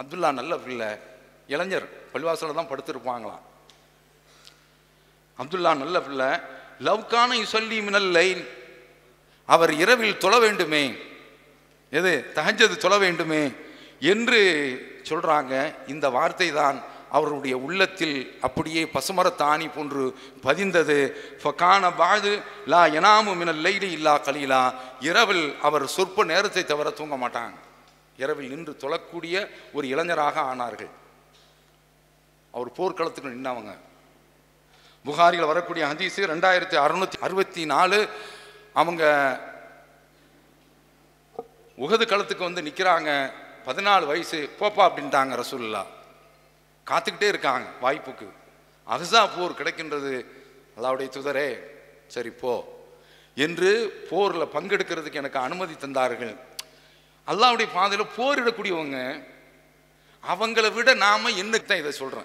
அப்துல்லா 0.00 0.30
நல்ல 0.40 0.52
பிள்ளை 0.64 0.90
இளைஞர் 1.46 1.86
பள்ளிவாசலில் 2.12 2.58
தான் 2.60 2.70
படுத்திருப்பாங்களாம். 2.72 3.44
அப்துல்லா 5.38 5.72
நல்ல 5.82 5.96
பிள்ளை 6.06 6.30
லவ்கான 6.88 7.30
யுசல்லி 7.42 7.78
மினல் 7.82 8.10
லைன் 8.16 8.42
அவர் 9.48 9.72
இரவில் 9.74 10.20
தொழ 10.24 10.34
வேண்டுமே. 10.38 10.84
எது? 11.90 12.12
தகஞ்சது 12.34 12.76
தொழ 12.76 12.94
வேண்டுமே. 12.98 13.42
என்று 14.12 14.40
சொல்கிறாங்க 15.08 15.54
இந்த 15.86 16.06
வார்த்தை 16.16 16.48
தான் 16.52 16.78
அவருடைய 17.18 17.54
உள்ளத்தில் 17.66 18.16
அப்படியே 18.46 18.82
பசுமரத்தாணி 18.94 19.66
போன்று 19.74 20.04
பதிந்தது. 20.46 20.98
ஃபகான 21.42 21.92
பாது 22.00 22.32
லா 22.72 22.82
எனாமு 22.98 23.32
மினல் 23.40 23.62
லைலி 23.66 23.88
இல்லா 23.98 24.14
கலீலா. 24.26 24.62
இரவில் 25.08 25.44
அவர் 25.68 25.86
சொற்ப 25.96 26.24
நேரத்தை 26.32 26.62
தவிர 26.64 26.90
தூங்க 26.98 27.16
மாட்டாங்க. 27.22 27.56
இரவில் 28.22 28.50
நின்று 28.52 28.72
தொழக்கூடிய 28.84 29.34
ஒரு 29.72 29.86
இளைஞராக 29.94 30.36
ஆனார்கள். 30.50 30.92
அவர் 32.56 32.76
போர்க்களத்துக்கு 32.78 33.34
நின்னவங்க. 33.34 33.72
புகாரியில் 35.04 35.50
வரக்கூடிய 35.52 35.86
ஹதீஸு 35.86 36.20
ரெண்டாயிரத்தி 36.32 36.76
அறுநூத்தி 36.84 37.18
அறுபத்தி 37.26 37.64
நாலு. 37.74 37.98
அவங்க 38.80 39.04
உகது 41.84 42.04
களத்துக்கு 42.10 42.48
வந்து 42.48 42.62
நிற்கிறாங்க 42.68 43.10
பதினாலு 43.66 44.04
வயசு 44.12 44.38
போப்பா 44.60 44.82
அப்படின்ட்டாங்க 44.88 45.34
ரசூல்லா 45.42 45.82
காத்துக்கிட்டே 46.86 47.28
இருக்காங்க 47.28 47.68
வாய்ப்புக்கு. 47.82 48.28
அகசா 48.86 49.28
போர் 49.36 49.58
கிடைக்கின்றது. 49.58 50.26
அல்லாவுடைய 50.76 51.08
துதரே 51.16 51.58
சரி 52.06 52.30
போ. 52.30 52.82
என்று 53.34 53.70
போரில் 54.10 54.52
பங்கெடுக்கிறதுக்கு 54.54 55.12
எனக்கு 55.12 55.38
அனுமதி 55.38 55.72
தந்தார்கள். 55.72 56.36
அல்லாவுடைய 57.26 57.68
பாதையில் 57.72 58.14
போரிடக்கூடியவங்க 58.16 59.24
அவங்கள 60.32 60.72
விட 60.72 60.94
நாம் 60.94 61.26
என்னக்கு 61.26 61.64
தான் 61.64 61.78
இதை 61.78 61.92
சொல்கிறேன் 61.92 62.24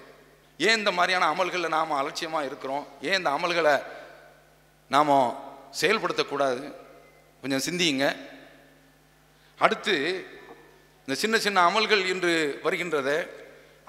ஏன் 0.58 0.78
இந்த 0.78 0.90
மாதிரியான 0.92 1.34
அமல்களில் 1.34 1.68
நாம் 1.68 1.90
அலட்சியமாக 1.90 2.44
இருக்கிறோம்? 2.44 2.86
ஏன் 3.02 3.16
இந்த 3.16 3.30
அமல்களை 3.30 3.82
நாம் 4.88 5.42
செயல்படுத்தக்கூடாது? 5.80 6.74
கொஞ்சம் 7.40 7.74
சிந்தியுங்க. 7.74 8.16
அடுத்து 9.58 10.26
இந்த 11.06 11.14
சின்ன 11.14 11.38
சின்ன 11.38 11.68
அமல்கள் 11.68 12.04
இன்று 12.06 12.60
வருகின்றதை 12.64 13.38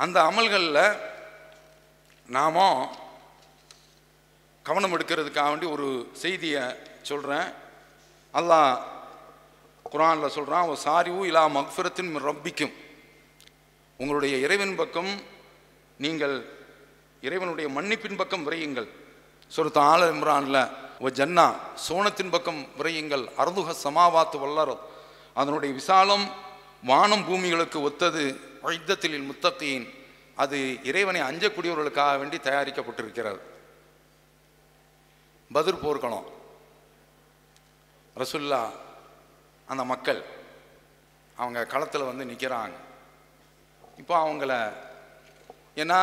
அந்த 0.03 0.17
அமல்களில் 0.29 0.97
நாம 2.35 2.57
கவனம் 4.65 4.93
எடுக்கிறதுக்காக 4.95 5.49
வேண்டி 5.51 5.67
ஒரு 5.75 5.87
செய்தியை 6.21 6.63
சொல்கிறேன் 7.09 7.47
அல்லாஹ் 8.39 8.73
குரானில் 9.93 10.33
சொல்கிறான் 10.37 10.67
ஒரு 10.71 10.79
சாரிவு 10.85 11.21
இலா 11.31 11.43
மக்ஃபிரத்தின் 11.57 12.11
ரப்பிக்கும். 12.27 12.73
உங்களுடைய 13.99 14.35
இறைவன் 14.45 14.75
பக்கம் 14.81 15.11
நீங்கள் 16.03 16.35
இறைவனுடைய 17.27 17.67
மன்னிப்பின் 17.77 18.19
பக்கம் 18.21 18.45
விரையுங்கள். 18.47 18.89
சொருத்த 19.55 19.79
ஆல 19.91 20.11
இம்ரானில் 20.15 20.63
ஓ 21.03 21.09
ஜன்னா 21.19 21.47
சோனத்தின் 21.87 22.33
பக்கம் 22.35 22.61
விரையுங்கள். 22.79 23.25
அருதுக 23.41 23.75
சமாவாத்து 23.85 24.39
வல்லரம் 24.45 24.81
அதனுடைய 25.39 25.71
விசாலம் 25.79 26.25
வானம் 26.91 27.25
பூமிகளுக்கு 27.27 27.81
ஒத்தது. 27.89 28.25
வைத்தத்தில் 28.61 29.27
முத்தத்தியின் 29.29 29.87
அது 30.43 30.57
இறைவனை 30.89 31.21
அஞ்சக்கூடியவர்களுக்காக 31.29 32.19
வேண்டி 32.21 32.37
தயாரிக்கப்பட்டிருக்கிறது. 32.37 33.41
பதிர் 35.55 35.83
போர்க்களம். 35.85 36.27
ரசுல்லா 38.21 38.61
அந்த 39.71 39.83
மக்கள் 39.93 40.21
அவங்க 41.37 41.59
களத்தில் 41.73 42.09
வந்து 42.09 42.29
நிற்கிறாங்க 42.31 42.77
இப்போ 44.01 44.15
அவங்கள 44.23 44.51
ஏன்னா 45.81 45.99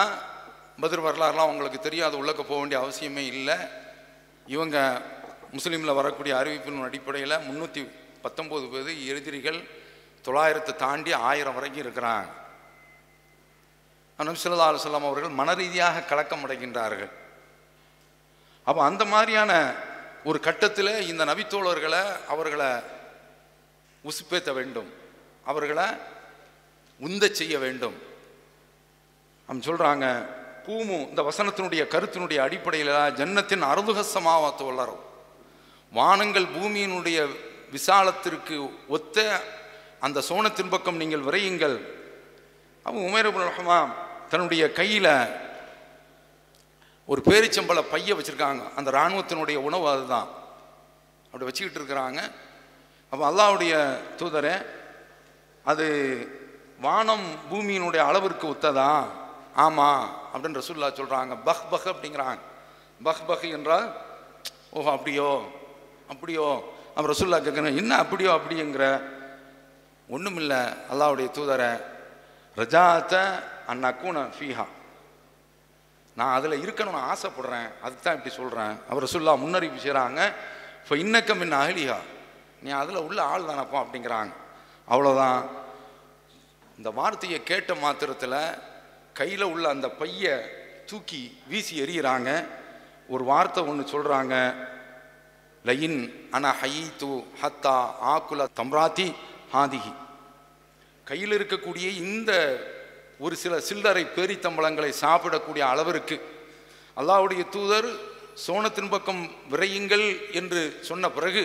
பதிர் 0.83 1.05
வரலாறுலாம் 1.07 1.49
அவங்களுக்கு 1.49 1.79
தெரியாது 1.87 2.15
உள்ளக்க 2.21 2.43
போக 2.43 2.59
வேண்டிய 2.61 2.79
அவசியமே 2.83 3.25
இல்லை. 3.35 3.57
இவங்க 4.55 4.77
முஸ்லீமில் 5.57 5.99
வரக்கூடிய 6.01 6.33
அறிவிப்பின் 6.41 6.87
அடிப்படையில் 6.89 7.45
முந்நூற்றி 7.47 7.83
பத்தொம்போது 8.25 8.67
பேர் 8.73 8.91
எதிரிகள் 9.15 9.61
தொள்ளாயிரத்தை 10.27 10.73
தாண்டி 10.85 11.13
ஆயிரம் 11.31 11.57
வரைக்கும் 11.59 11.85
இருக்கிறாங்க. 11.85 12.29
நபி 14.27 14.39
ஸல்லல்லாஹு 14.43 14.73
அலைஹி 14.73 15.09
அவர்கள் 15.09 15.39
மன 15.41 15.55
ரீதியாக 15.55 16.01
கலக்கம் 16.11 16.45
அடைகின்றார்கள். 16.45 17.11
அப்போ 18.69 18.81
அந்த 18.85 19.03
மாதிரியான 19.05 19.53
ஒரு 20.25 20.39
கட்டத்தில் 20.47 20.91
இந்த 21.11 21.23
நபித்தோழர்களை 21.25 22.03
அவர்களை 22.33 22.71
உசுப்பேற்ற 24.05 24.53
வேண்டும். 24.59 24.89
அவர்களை 25.51 25.87
உந்தச் 27.01 27.39
செய்ய 27.41 27.55
வேண்டும். 27.59 27.97
அவங்க 29.49 29.63
சொல்கிறாங்க 29.69 30.07
கூமு 30.67 30.97
இந்த 31.11 31.23
வசனத்தினுடைய 31.29 31.83
கருத்தினுடைய 31.95 32.39
அடிப்படையில் 32.47 32.93
ஜன்னத்தின் 33.21 33.65
அருதுகசமாவத்து 33.71 34.65
வளரும் 34.71 35.05
வானங்கள் 35.93 36.49
பூமியினுடைய 36.57 37.19
விசாலத்திற்கு 37.77 38.57
ஒத்த 38.97 39.17
அந்த 40.07 40.19
சோனத்தின் 40.29 40.73
பக்கம் 40.75 41.01
நீங்கள் 41.03 41.27
விரையுங்கள். 41.29 41.79
அவன் 42.87 43.07
உமேரபுல் 43.09 43.49
ரஹ்மான் 43.51 43.95
தன்னுடைய 44.29 44.73
கையில் 44.73 45.13
ஒரு 47.07 47.21
பேரிச்சம்பள 47.25 47.83
பைய 47.83 48.15
வச்சுருக்காங்க. 48.15 48.75
அந்த 48.77 48.91
இராணுவத்தினுடைய 48.91 49.55
உணவு 49.55 49.89
அதுதான். 49.89 50.29
அப்படி 51.25 51.45
வச்சுக்கிட்டு 51.45 51.79
இருக்கிறாங்க. 51.79 52.33
அப்போ 53.11 53.31
அல்லாவுடைய 53.31 53.97
தூதரே 54.17 54.67
அது 55.65 55.87
வானம் 56.81 57.27
பூமியினுடைய 57.51 57.97
அளவிற்கு 57.97 58.47
ஒத்ததா? 58.49 59.05
ஆமாம் 59.55 60.17
அப்படின்னு 60.35 60.61
ரசூல்லா 60.61 60.89
சொல்கிறாங்க 60.99 61.37
பஹ் 61.47 61.65
பஹ் 61.71 61.89
அப்படிங்கிறாங்க. 61.93 62.39
பஹ் 63.05 63.23
பஹ் 63.29 63.51
என்றால் 63.51 63.97
ஓஹோ 64.71 64.91
அப்படியோ 64.91 65.31
அப்படியோ. 66.09 66.65
அப்போ 66.95 67.13
ரசூல்லா 67.13 67.39
கேட்குறேன் 67.41 67.77
என்ன 67.77 67.97
அப்படியோ 67.97 68.31
அப்படிங்கிற 68.31 69.03
ஒன்றுமில்லை 70.09 70.61
அல்லாவுடைய 70.93 71.29
தூதரை 71.37 71.83
ரஜாத்தை 72.57 73.23
அன்னக்கூன 73.73 74.19
ஃபீஹா. 74.37 74.67
நான் 76.17 76.35
அதில் 76.37 76.63
இருக்கணும்னு 76.65 77.01
ஆசைப்படுறேன். 77.11 77.69
அதுக்கு 77.83 78.03
தான் 78.03 78.17
இப்படி 78.19 78.35
சொல்கிறேன் 78.35 78.75
அவர் 78.91 79.13
சொல்லா 79.15 79.33
முன்னறிவிப்பு 79.43 79.85
செய்கிறாங்க 79.85 80.21
இப்போ 80.83 80.97
இன்னக்கம் 81.05 81.43
என்ன 81.45 81.57
அகலியா 81.65 81.99
நீ 82.63 82.71
அதில் 82.81 83.05
உள்ள 83.07 83.19
ஆள் 83.33 83.49
தானப்பா 83.51 83.79
அப்படிங்கிறாங்க. 83.85 84.33
அவ்வளோதான் 84.89 85.41
இந்த 86.79 86.91
வார்த்தையை 86.91 87.39
கேட்ட 87.43 87.75
மாத்திரத்தில் 87.75 88.41
கையில் 89.19 89.51
உள்ள 89.53 89.65
அந்த 89.69 89.89
பைய 90.01 90.25
தூக்கி 90.91 91.23
வீசி 91.49 91.75
எறிகிறாங்க 91.85 92.31
ஒரு 93.09 93.25
வார்த்தை 93.25 93.61
ஒன்று 93.71 93.85
சொல்கிறாங்க 93.93 94.35
லயின் 95.65 95.99
அன 96.31 96.53
ஹயீத்து 96.61 97.11
ஹத்தா 97.43 97.77
ஆக்குல 98.13 98.47
தம்ராத்தி 98.61 99.07
ஹாதிகி 99.55 99.93
கையில் 101.07 101.37
இருக்கக்கூடிய 101.39 101.87
இந்த 102.05 102.33
ஒரு 103.21 103.37
சில 103.37 103.61
சில்லறை 103.61 104.05
பேரித்தம்பளங்களை 104.17 104.93
சாப்பிடக்கூடிய 105.01 105.59
அளவிற்கு 105.59 106.17
அல்லாவுடைய 106.97 107.49
தூதர் 107.49 107.89
சோனத்தின் 108.47 108.89
பக்கம் 108.89 109.23
விரையுங்கள் 109.51 110.33
என்று 110.33 110.79
சொன்ன 110.81 111.11
பிறகு 111.11 111.43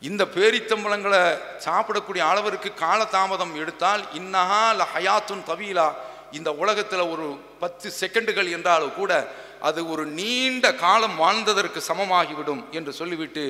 இந்த 0.00 0.24
பேரித்தம்பளங்களை 0.24 1.20
சாப்பிடக்கூடிய 1.58 2.22
அளவிற்கு 2.24 2.72
காலதாமதம் 2.80 3.54
எடுத்தால் 3.54 4.02
இன்னஹா 4.14 4.62
ல 4.76 4.86
ஹயாத்துன் 4.94 5.44
தவீலா 5.50 5.88
இந்த 6.30 6.50
உலகத்தில் 6.52 7.10
ஒரு 7.10 7.26
பத்து 7.60 7.92
செகண்டுகள் 8.00 8.50
என்றாலும் 8.50 8.94
கூட 8.94 9.12
அது 9.60 9.80
ஒரு 9.88 10.06
நீண்ட 10.06 10.74
காலம் 10.74 11.16
வாழ்ந்ததற்கு 11.20 11.80
சமமாகிவிடும் 11.88 12.62
என்று 12.70 12.92
சொல்லிவிட்டு 12.92 13.44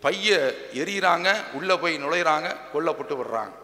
பைய 0.00 0.30
எறிகிறாங்க 0.72 1.28
உள்ளே 1.52 1.76
போய் 1.76 2.02
நுழையிறாங்க 2.04 2.48
கொல்லப்பட்டு 2.72 3.14
விடுறாங்க. 3.16 3.54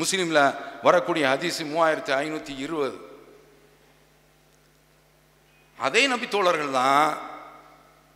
முஸ்லீமில் 0.00 0.42
வரக்கூடிய 0.86 1.24
ஹதீஸ் 1.32 1.60
மூவாயிரத்தி 1.72 2.12
ஐநூற்றி 2.22 2.54
இருபது. 2.64 2.98
அதே 5.86 6.02
நபி 6.12 6.26
தோழர்கள் 6.34 6.76
தான் 6.80 7.08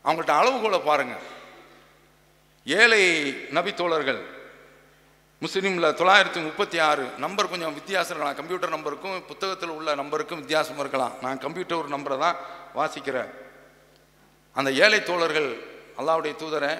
அவங்கள்ட்ட 0.05 0.35
அளவுகோலை 0.41 0.81
பாருங்கள் 0.91 1.27
ஏழை 2.67 3.03
நபி 3.57 3.73
தோழர்கள் 3.81 4.21
முஸ்லீமில் 5.43 5.97
தொள்ளாயிரத்தி 6.01 6.41
முப்பத்தி 6.49 6.79
ஆறு 6.89 7.05
நம்பர் 7.25 7.51
கொஞ்சம் 7.53 7.77
வித்தியாசம் 7.79 8.15
இருக்கலாம். 8.15 8.39
கம்ப்யூட்டர் 8.41 8.75
நம்பருக்கும் 8.77 9.17
புத்தகத்தில் 9.31 9.75
உள்ள 9.77 9.95
நம்பருக்கும் 10.01 10.43
வித்தியாசம் 10.43 10.81
இருக்கலாம். 10.83 11.15
நான் 11.25 11.43
கம்ப்யூட்டர் 11.45 11.81
ஒரு 11.83 11.91
நம்பரை 11.97 12.19
தான் 12.25 12.37
வாசிக்கிறேன். 12.79 13.31
அந்த 14.59 14.71
ஏழை 14.85 15.01
தோழர்கள் 15.11 15.51
அல்லாவுடைய 16.01 16.35
தூதரை 16.43 16.73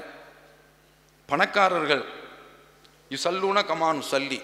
பணக்காரர்கள் 1.31 2.05
யுசல்லூன 3.15 3.59
கமான் 3.71 4.03
சல்லி. 4.11 4.41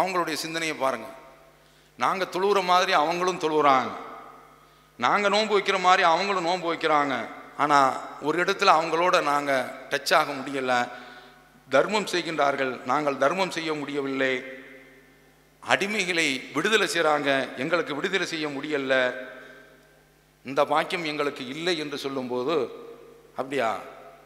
அவங்களுடைய 0.00 0.32
சிந்தனையை 0.32 0.76
பாருங்கள் 0.76 1.16
நாங்கள் 1.96 2.32
தொழுகிற 2.32 2.64
மாதிரி 2.64 2.92
அவங்களும் 2.92 3.42
தொழுகிறாங்க 3.44 3.90
நாங்கள் 4.96 5.30
நோன்பு 5.30 5.58
வைக்கிற 5.58 5.80
மாதிரி 5.80 6.02
அவங்களும் 6.02 6.42
நோன்பு 6.42 6.74
வைக்கிறாங்க. 6.74 7.14
ஆனால் 7.56 7.92
ஒரு 8.20 8.44
இடத்துல 8.44 8.70
அவங்களோட 8.78 9.22
நாங்கள் 9.22 9.64
டச் 9.90 10.14
ஆக 10.14 10.32
முடியலை. 10.32 10.88
தர்மம் 11.68 12.04
செய்கின்றார்கள். 12.04 12.72
நாங்கள் 12.84 13.16
தர்மம் 13.16 13.50
செய்ய 13.50 13.74
முடியவில்லை. 13.74 14.42
அடிமைகளை 15.62 16.52
விடுதலை 16.52 16.86
செய்கிறாங்க 16.86 17.56
எங்களுக்கு 17.56 17.94
விடுதலை 17.94 18.26
செய்ய 18.26 18.48
முடியல. 18.48 18.94
இந்த 20.44 20.64
பாக்கியம் 20.64 21.04
எங்களுக்கு 21.04 21.46
இல்லை 21.46 21.78
என்று 21.78 21.98
சொல்லும்போது 21.98 22.54
அப்படியா? 23.36 23.70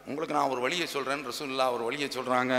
உங்களுக்கு 0.05 0.35
நான் 0.35 0.49
ஒரு 0.49 0.61
வழியை 0.61 0.87
சொல்கிறேன் 0.87 1.25
ரசூல்லா 1.27 1.73
ஒரு 1.73 1.83
வழியை 1.83 2.09
சொல்கிறாங்க 2.17 2.53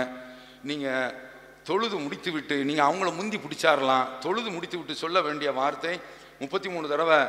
நீங்கள் 0.62 1.25
தொழுது 1.68 1.96
முடித்து 2.04 2.30
விட்டு 2.34 2.56
நீங்கள் 2.68 2.88
அவங்கள 2.88 3.10
முந்தி 3.18 3.38
பிடிச்சாரலாம். 3.44 4.06
தொழுது 4.24 4.48
முடித்து 4.56 4.76
விட்டு 4.78 4.94
சொல்ல 5.04 5.20
வேண்டிய 5.26 5.50
வார்த்தை 5.60 5.94
முப்பத்தி 6.42 6.68
மூணு 6.74 6.86
தடவை 6.92 7.20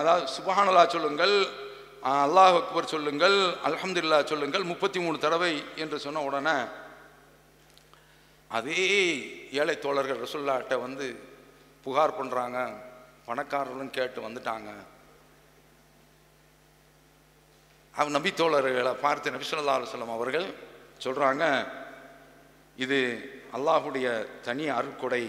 அதாவது 0.00 0.26
சுபஹானலா 0.36 0.82
சொல்லுங்கள் 0.94 1.34
அல்லாஹ் 2.24 2.56
அக்பர் 2.60 2.92
சொல்லுங்கள் 2.92 3.36
அலமதுல்லா 3.68 4.18
சொல்லுங்கள் 4.32 4.64
முப்பத்தி 4.72 4.98
மூணு 5.04 5.16
தடவை 5.24 5.52
என்று 5.82 5.96
சொன்ன 6.04 6.22
உடனே 6.28 6.56
அதே 8.50 8.84
ஏழை 9.60 9.74
தோழர்கள் 9.84 10.22
ரசுல்லாட்ட 10.24 10.76
வந்து 10.84 11.06
புகார் 11.86 12.18
பண்ணுறாங்க 12.18 12.58
பணக்காரர்களும் 13.26 13.96
கேட்டு 13.96 14.20
வந்துட்டாங்க. 14.26 14.70
நபி 18.16 18.30
தோழர்கள 18.40 18.90
பார்த்து 19.04 19.32
நபி 19.34 19.46
ஸல்லல்லாஹு 19.48 20.16
அவர்கள் 20.18 20.46
சொல்கிறாங்க 21.04 21.44
இது 22.84 22.98
அல்லாஹுடைய 23.56 24.06
தனி 24.46 24.64
அருட்கொடை 24.78 25.24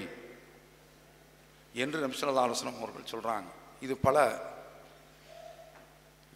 என்று 1.84 2.00
நபி 2.04 2.18
ஆலோசனம் 2.46 2.80
அவர்கள் 2.82 3.12
சொல்கிறாங்க 3.14 3.50
இது 3.86 3.94
பல 4.08 4.18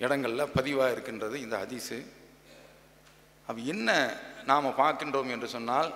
இடங்களில் 0.04 0.54
பதிவாக 0.58 0.94
இருக்கின்றது 0.94 1.36
இந்த 1.46 1.56
ஹதீஸு. 1.64 1.98
அது 3.48 3.60
என்ன 3.74 3.90
நாம் 4.50 4.78
பார்க்கின்றோம் 4.82 5.32
என்று 5.36 5.48
சொன்னால் 5.56 5.90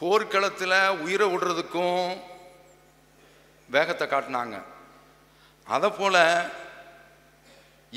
போர்க்களத்தில் 0.00 0.76
உயிரை 1.04 1.26
விடுறதுக்கும் 1.32 2.00
வேகத்தை 3.68 4.06
காட்டினாங்க. 4.08 4.56
அதை 5.66 5.90
போல் 5.98 6.22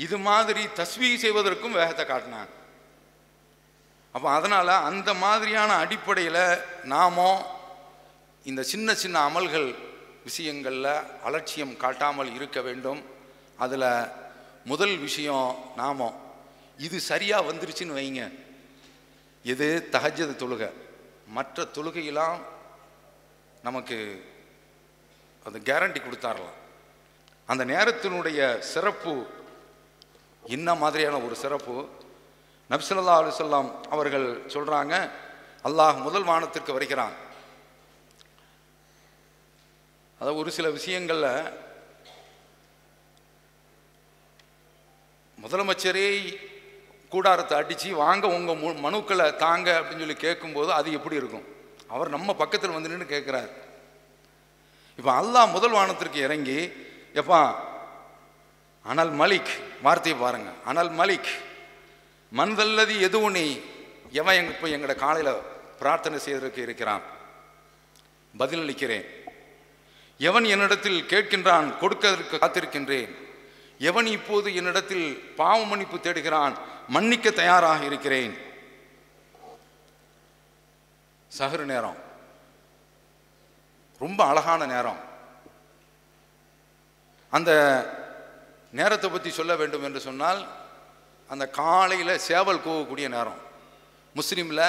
இது 0.04 0.16
மாதிரி 0.28 0.62
தஸ்வீ 0.80 1.08
செய்வதற்கும் 1.24 1.78
வேகத்தை 1.80 2.04
காட்டினாங்க. 2.06 2.52
அப்போ 4.12 4.30
அதனால் 4.30 4.68
அந்த 4.68 5.14
மாதிரியான 5.14 5.74
அடிப்படையில் 5.74 6.58
நாமோ 6.84 7.56
இந்த 8.44 8.62
சின்ன 8.62 8.94
சின்ன 8.94 9.28
அமல்கள் 9.28 9.74
விஷயங்களில் 10.24 11.22
அலட்சியம் 11.24 11.76
காட்டாமல் 11.76 12.34
இருக்க 12.34 12.60
வேண்டும். 12.60 13.04
அதில் 13.56 14.04
முதல் 14.64 14.96
விஷயம் 14.96 15.56
நாமோ. 15.76 16.08
இது 16.78 17.00
சரியாக 17.00 17.52
வந்துருச்சுன்னு 17.52 17.98
வைங்க. 17.98 18.32
இது 19.42 19.88
தகஜது 19.92 20.34
தொழுகை. 20.36 20.70
மற்ற 21.26 21.66
தொழுகையெல்லாம் 21.74 22.38
நமக்கு 23.62 24.24
அந்த 25.44 25.58
கேரண்டி 25.58 26.00
கொடுத்தாரலாம். 26.00 26.56
அந்த 27.46 27.64
நேரத்தினுடைய 27.64 28.58
சிறப்பு 28.58 29.26
என்ன 30.46 30.74
மாதிரியான 30.74 31.18
ஒரு 31.18 31.34
சிறப்பு 31.34 31.88
நப்சல்லா 32.70 33.14
அலுவலாம் 33.20 33.70
அவர்கள் 33.94 34.26
சொல்கிறாங்க 34.54 34.94
அல்லாஹ் 35.68 35.96
முதல் 36.06 36.26
வானத்திற்கு 36.30 36.72
வருகிறான். 36.76 37.14
அதாவது 40.20 40.40
ஒரு 40.42 40.50
சில 40.56 40.66
விஷயங்களில் 40.78 41.30
முதலமைச்சரே 45.38 46.06
கூடாரத்தை 47.12 47.54
அடித்து 47.58 47.90
வாங்க 48.02 48.26
உங்கள் 48.36 48.60
மு 48.62 48.70
மனுக்களை 48.86 49.26
தாங்க 49.44 49.68
அப்படின்னு 49.80 50.04
சொல்லி 50.04 50.18
கேட்கும்போது 50.26 50.70
அது 50.78 50.88
எப்படி 50.98 51.20
இருக்கும்? 51.20 51.46
அவர் 51.94 52.14
நம்ம 52.16 52.34
பக்கத்தில் 52.42 52.76
வந்து 52.76 52.90
நின்று 52.92 53.06
கேட்குறாரு. 53.14 53.50
இப்போ 54.98 55.10
அல்லாஹ் 55.20 55.54
முதல் 55.56 55.76
வானத்திற்கு 55.78 56.20
இறங்கி 56.28 56.60
எப்பா 57.20 57.42
அனல் 58.84 59.14
மலிக் 59.20 59.52
வார்த்தையை 59.86 60.16
பாருங்கள் 60.20 60.58
அனல் 60.70 60.94
மலிக் 61.00 61.30
மன்தல்லதி 62.32 63.00
எதுவும் 63.00 63.30
நீ 63.30 63.60
எவன் 64.12 64.34
எங்க 64.34 64.50
இப்போ 64.50 64.68
எங்களோட 64.68 64.94
காலையில் 64.94 65.34
பிரார்த்தனை 65.78 66.18
செய்வதற்கு 66.18 66.62
இருக்கிறான்? 66.62 67.02
பதிலளிக்கிறேன் 68.38 69.04
எவன் 70.18 70.44
என்னிடத்தில் 70.44 71.02
கேட்கின்றான் 71.02 71.78
கொடுக்கதற்கு 71.78 72.36
காத்திருக்கின்றேன். 72.36 73.16
எவன் 73.78 74.06
இப்போது 74.06 74.54
என்னிடத்தில் 74.54 75.34
பாவ 75.36 75.64
மன்னிப்பு 75.64 75.96
தேடுகிறான் 75.96 76.54
மன்னிக்க 76.88 77.30
தயாராக 77.30 77.84
இருக்கிறேன். 77.84 78.38
சகரு 81.38 81.64
நேரம். 81.64 81.96
ரொம்ப 83.98 84.24
அழகான 84.24 84.66
நேரம். 84.66 85.00
அந்த 87.30 87.50
நேரத்தை 88.72 89.10
பற்றி 89.10 89.30
சொல்ல 89.30 89.56
வேண்டும் 89.56 89.82
என்று 89.82 90.00
சொன்னால் 90.00 90.48
அந்த 91.32 91.44
காலையில் 91.60 92.22
சேவல் 92.28 92.64
கூவக்கூடிய 92.66 93.08
நேரம். 93.16 93.40
முஸ்லீமில் 94.18 94.66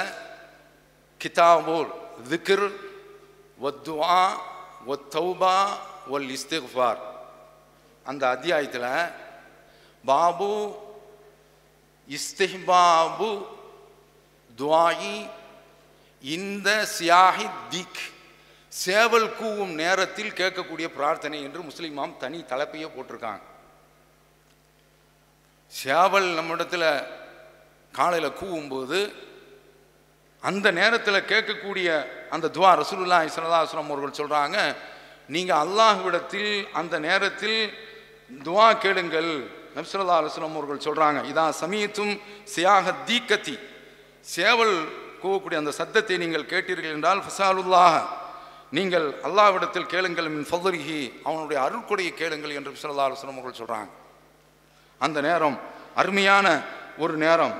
கிதாபோல் 1.20 1.90
திக்ர் 2.30 2.66
ஒத்துவா 3.68 4.18
ஒத்தௌபா 4.92 5.56
ஒல் 6.14 6.28
இஸ்திஃபார் 6.36 7.00
அந்த 8.10 8.22
அத்தியாயத்தில் 8.34 8.88
பாபு 10.04 10.52
இஸ்திஹ்பாபு 12.18 13.30
துவாயி 14.60 15.16
இந்த 16.36 16.68
சியாஹி 16.96 17.46
திக் 17.74 18.02
சேவல் 18.72 19.28
கூவும் 19.40 19.74
நேரத்தில் 19.82 20.36
கேட்கக்கூடிய 20.40 20.88
பிரார்த்தனை 20.96 21.38
என்று 21.46 21.60
முஸ்லிமாம் 21.68 22.18
தனி 22.22 22.38
தலைப்பையே 22.50 22.88
போட்டிருக்காங்க. 22.94 23.44
சேவல் 25.72 26.34
நம்மிடத்தில் 26.34 27.04
காலையில் 27.94 28.38
கூவும்போது 28.40 29.12
அந்த 30.42 30.70
நேரத்தில் 30.70 31.26
கேட்கக்கூடிய 31.26 32.06
அந்த 32.30 32.48
துவா 32.48 32.82
ரசூலுல்லா 32.82 33.24
இஸ்லாஸ்லாம் 33.24 33.90
அவர்கள் 33.90 34.18
சொல்கிறாங்க 34.20 34.76
நீங்கள் 35.26 35.56
அல்லாஹ்விடத்தில் 35.56 36.68
அந்த 36.72 36.98
நேரத்தில் 36.98 37.74
துவா 38.44 38.72
கேளுங்கள். 38.72 39.60
நப்சரதா 39.76 40.16
அலுவலம் 40.16 40.54
அவர்கள் 40.54 40.84
சொல்கிறாங்க 40.84 41.24
இதான் 41.24 41.52
சமயத்தும் 41.52 42.20
சியாக 42.54 42.94
தீக்கத்தி. 43.06 43.58
சேவல் 44.24 44.88
கூவக்கூடிய 45.22 45.56
அந்த 45.56 45.70
சத்தத்தை 45.70 46.18
நீங்கள் 46.18 46.46
கேட்டீர்கள் 46.46 46.92
என்றால் 46.92 47.20
ஃபசாலுல்லாக 47.20 48.02
நீங்கள் 48.70 49.14
அல்லாவிடத்தில் 49.22 49.86
கேளுங்கள் 49.86 50.28
மின் 50.28 50.46
ஃபதுரிஹி 50.50 51.12
அவனுடைய 51.24 51.62
அருள்கொடையை 51.62 52.14
கேளுங்கள் 52.14 52.50
என்று 52.50 52.70
நப்சரதா 52.70 53.06
அலுவலம் 53.06 53.38
அவர்கள் 53.40 53.60
சொல்கிறாங்க 53.60 53.99
அந்த 55.06 55.18
நேரம் 55.28 55.56
அருமையான 56.00 56.46
ஒரு 57.02 57.14
நேரம். 57.24 57.54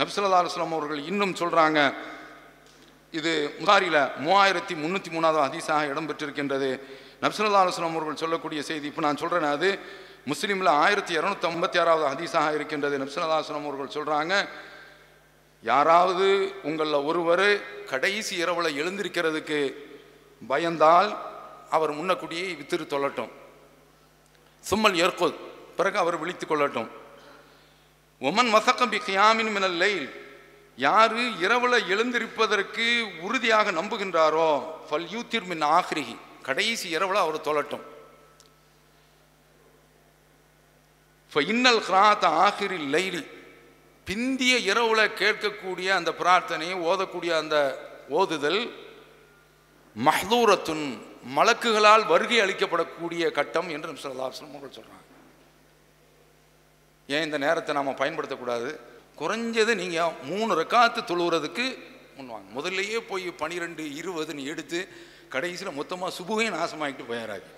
நப்சல்லா 0.00 0.38
அலுவலம் 0.40 0.76
அவர்கள் 0.76 1.00
இன்னும் 1.10 1.34
சொல்கிறாங்க 1.40 1.80
இது 3.18 3.32
முகாரியில் 3.60 4.00
மூவாயிரத்தி 4.24 4.74
முந்நூற்றி 4.82 5.10
மூணாவது 5.16 5.40
அதிசாக 5.48 5.90
இடம்பெற்றிருக்கின்றது. 5.92 6.70
நப்சல்லா 7.24 7.60
அலுவலம் 7.64 7.96
அவர்கள் 7.98 8.22
சொல்லக்கூடிய 8.22 8.60
செய்தி 8.70 8.86
இப்போ 8.90 9.02
நான் 9.06 9.20
சொல்கிறேன் 9.22 9.54
அது 9.56 9.70
முஸ்லீமில் 10.30 10.70
ஆயிரத்தி 10.84 11.12
இரநூத்தி 11.18 11.46
ஐம்பத்தி 11.50 11.78
ஆறாவது 11.82 12.06
ஹதீஸாக 12.12 12.54
இருக்கின்றது. 12.58 12.96
நப்சல்லா 13.02 13.38
அலுவலம் 13.40 13.68
அவர்கள் 13.68 13.94
சொல்கிறாங்க 13.96 14.34
யாராவது 15.64 16.26
உங்களில் 16.68 17.06
ஒருவர் 17.08 17.46
கடைசி 17.92 18.34
இரவில் 18.42 18.78
எழுந்திருக்கிறதுக்கு 18.80 19.60
பயந்தால் 20.42 21.10
அவர் 21.76 21.92
முன்னக்கூடியே 21.98 22.46
வித்திரு 22.60 22.84
தொல்லட்டும் 22.92 23.32
சும்மல் 24.64 24.98
ஏற்கோது 25.04 25.36
பிறகு 25.76 25.98
அவர் 25.98 26.18
விழித்து 26.18 26.46
கொள்ளட்டும். 26.46 26.90
ஒமன் 28.20 28.50
மசக்கம்பி 28.54 28.98
கியாமின் 29.06 29.52
மினல் 29.52 29.78
லைல் 29.82 30.06
யாரு 30.76 31.22
இரவுல 31.40 31.74
எழுந்திருப்பதற்கு 31.94 32.86
உறுதியாக 33.20 33.72
நம்புகின்றாரோ 33.72 34.50
ஃபல் 34.88 35.08
யூத்திர் 35.14 35.44
மின் 35.44 35.62
ஆஹ்ரிஹி. 35.62 36.16
கடைசி 36.42 36.96
இரவுல 36.96 37.18
அவர் 37.24 37.46
தொழட்டும். 37.48 37.84
இன்னல் 41.52 41.82
கிராத் 41.88 42.26
ஆஹிரி 42.40 42.76
லைலி 42.94 43.20
பிந்திய 44.06 44.54
இரவுல 44.70 45.00
கேட்கக்கூடிய 45.20 45.88
அந்த 45.98 46.10
பிரார்த்தனையை 46.18 46.76
ஓதக்கூடிய 46.90 47.30
அந்த 47.38 47.56
ஓதுதல் 48.10 48.60
மஹ்தூரத்துன் 50.04 50.84
மலக்குகளால் 51.36 52.06
வருகை 52.06 52.38
அளிக்கப்படக்கூடிய 52.40 53.30
கட்டம் 53.30 53.68
என்று 53.68 53.96
சொல்லலாம் 53.96 54.32
சொல்றாங்க. 54.32 55.03
ஏன் 57.08 57.22
இந்த 57.22 57.38
நேரத்தை 57.38 57.74
நாம் 57.74 58.00
பயன்படுத்தக்கூடாது? 58.02 58.70
குறைஞ்சது 59.20 59.72
நீங்கள் 59.74 60.14
மூணு 60.30 60.52
ரெக்காத்து 60.62 61.00
தொழுகிறதுக்கு 61.10 61.66
முன்வாங்க 62.16 62.48
முதல்லையே 62.56 62.98
போய் 63.10 63.26
பனிரெண்டு 63.42 63.82
இருபதுன்னு 64.00 64.48
எடுத்து 64.52 64.88
கடைசியில் 65.28 65.78
மொத்தமாக 65.78 66.14
சுபுகையும் 66.18 66.56
நாசமாகிட்டு 66.58 67.04
போயிடாது 67.10 67.48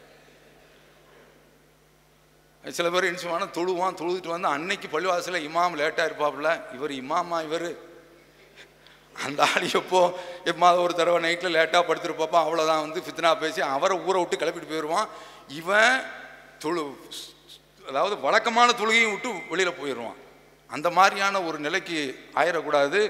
சில 2.65 2.91
பேர் 2.91 3.09
இன்சுவான 3.11 3.49
தொழுவான் 3.57 3.99
தொழுதுட்டு 3.99 4.31
வந்து 4.35 4.49
அன்னைக்கு 4.49 4.87
பள்ளிவாசலில் 4.89 5.45
இமாம் 5.49 5.77
லேட்டாக 5.81 6.09
இருப்பாப்புல. 6.09 6.51
இவர் 6.75 6.93
இமாமா 7.03 7.39
இவர். 7.47 7.69
அந்த 9.25 9.41
ஆள் 9.43 9.67
எப்போ 9.81 10.01
எப்போ 10.45 10.71
ஒரு 10.85 10.95
தடவை 10.95 11.19
நைட்டில் 11.27 11.57
லேட்டாக 11.57 11.83
படுத்துருப்பாப்பா 11.89 12.41
அவ்வளோதான் 12.47 12.83
வந்து 12.87 13.03
ஃபித்னா 13.05 13.31
பேசி 13.39 13.61
அவரை 13.61 13.99
ஊரை 13.99 14.19
விட்டு 14.21 14.41
கிளப்பிட்டு 14.41 14.73
போயிடுவான் 14.73 15.09
இவன் 15.61 16.03
தொழு 16.59 16.85
அதாவது 17.91 18.15
வழக்கமான 18.27 18.69
தொழுகையும் 18.81 19.13
விட்டு 19.15 19.31
வெளியில் 19.51 19.79
போயிடுவான். 19.81 20.19
அந்த 20.75 20.89
மாதிரியான 20.99 21.43
ஒரு 21.49 21.59
நிலைக்கு 21.67 21.99
ஆயிடக்கூடாது 22.41 23.01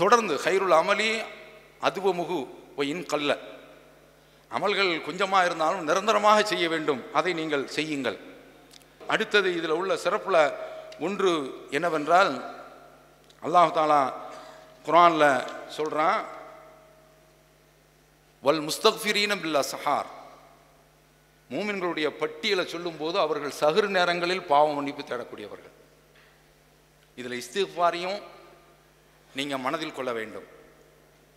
தொடர்ந்து 0.00 0.34
ஹைருல் 0.44 0.76
அமலி 0.80 1.10
அதுவமுகு 1.88 2.38
ஒயின் 2.80 3.04
கல்ல. 3.12 3.30
அமல்கள் 4.56 4.90
கொஞ்சமாக 5.08 5.46
இருந்தாலும் 5.48 5.86
நிரந்தரமாக 5.88 6.38
செய்ய 6.52 6.64
வேண்டும். 6.74 7.00
அதை 7.18 7.32
நீங்கள் 7.40 7.64
செய்யுங்கள். 7.76 8.18
அடுத்தது 9.12 9.48
இதில் 9.58 9.78
உள்ள 9.80 9.92
சிறப்பில் 10.04 10.42
ஒன்று 11.06 11.30
என்னவென்றால் 11.76 12.32
அல்லாஹாலா 13.46 14.02
குரானில் 14.86 15.30
சொல்கிறான் 15.76 16.20
வல் 18.46 18.62
முஸ்தக்ஃபிரீனம் 18.68 19.42
பில்லா 19.44 19.62
சஹார் 19.74 20.08
மூமின்களுடைய 21.50 22.08
பட்டியலை 22.22 22.64
சொல்லும்போது 22.74 23.16
அவர்கள் 23.24 23.58
சகுர் 23.60 23.88
நேரங்களில் 23.96 24.48
பாவ 24.52 24.66
மன்னிப்பு 24.74 25.02
தேடக்கூடியவர்கள். 25.02 25.74
இதில் 27.18 27.40
இஸ்திஃபாரையும் 27.42 28.18
நீங்கள் 29.38 29.64
மனதில் 29.66 29.96
கொள்ள 29.96 30.10
வேண்டும். 30.12 30.46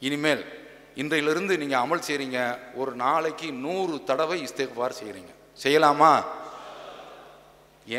இனிமேல் 0.01 0.43
இன்றையிலிருந்து 1.01 1.53
நீங்கள் 1.61 1.81
அமல் 1.83 2.05
செய்கிறீங்க 2.07 2.39
ஒரு 2.81 2.91
நாளைக்கு 2.95 3.47
நூறு 3.65 3.95
தடவை 4.09 4.37
இஸ்திஃபார் 4.47 4.99
செய்கிறீங்க 4.99 5.31
செய்யலாமா? 5.63 6.13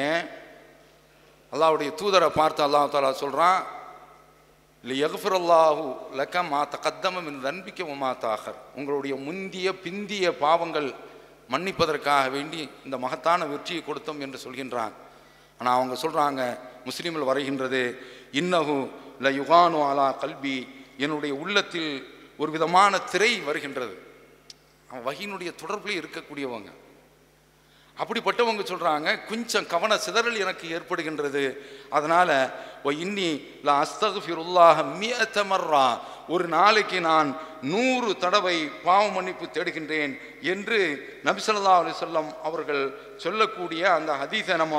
ஏன்? 0.07 0.25
அல்லாவுடைய 1.53 1.91
தூதரை 2.01 2.29
பார்த்து 2.41 2.61
அல்லாஹ் 2.67 2.93
தாலா 2.93 3.13
சொல்கிறான் 3.23 3.61
இல்லை 4.85 4.97
யகுஃபிரல்லாஹு 5.05 5.83
லக்க 6.21 6.43
மா 6.51 6.61
தகத்தம 6.75 7.21
என்று 7.31 7.43
தன்பிக்க 7.49 7.81
மாத்தாகர் 8.03 8.21
தாகர் 8.23 8.59
உங்களுடைய 8.79 9.15
முந்திய 9.27 9.69
பிந்திய 9.85 10.25
பாவங்கள் 10.45 10.89
மன்னிப்பதற்காக 11.53 12.31
வேண்டி 12.31 12.61
இந்த 12.85 12.97
மகத்தான 13.05 13.47
வெற்றியை 13.47 13.83
கொடுத்தோம் 13.87 14.21
என்று 14.25 14.39
சொல்கின்றான். 14.45 14.95
ஆனால் 15.59 15.77
அவங்க 15.79 15.95
சொல்கிறாங்க 16.05 16.43
முஸ்லீமில் 16.89 17.29
வரைகின்றது 17.31 17.83
இன்னகு 18.41 18.77
ல 19.25 19.31
யுகானு 19.41 19.81
அலா 19.89 20.07
கல்வி 20.23 20.57
என்னுடைய 20.99 21.33
உள்ளத்தில் 21.35 21.91
ஒரு 22.37 22.51
விதமான 22.51 22.99
திரை 23.13 23.33
வருகின்றது. 23.41 23.95
அவன் 24.89 25.05
வகையினுடைய 25.09 25.51
தொடர்பில் 25.63 26.01
இருக்கக்கூடியவங்க. 26.01 26.71
அப்படிப்பட்டவங்க 28.01 28.63
சொல்கிறாங்க 28.69 29.09
கொஞ்சம் 29.31 29.67
கவன 29.73 29.97
சிதறல் 30.05 30.43
எனக்கு 30.45 30.67
ஏற்படுகின்றது. 30.77 31.43
அதனால் 31.97 32.37
இன்னி 33.05 33.31
லா 33.67 33.75
அஸ்தகுஃபிருல்லாக 33.85 34.85
மியத்தமர்ரா 35.01 35.87
ஒரு 36.35 36.45
நாளைக்கு 36.55 36.99
நான் 37.01 37.29
நூறு 37.73 38.11
தடவை 38.25 38.57
பாவ 38.87 39.05
மன்னிப்பு 39.09 39.47
தேடுகின்றேன் 39.47 40.13
என்று 40.53 40.79
நபிசல்லா 41.29 41.75
அலிசல்லம் 41.83 42.31
அவர்கள் 42.49 42.83
சொல்லக்கூடிய 43.25 43.83
அந்த 43.99 44.13
ஹதீஸை 44.23 44.57
நம்ம 44.63 44.79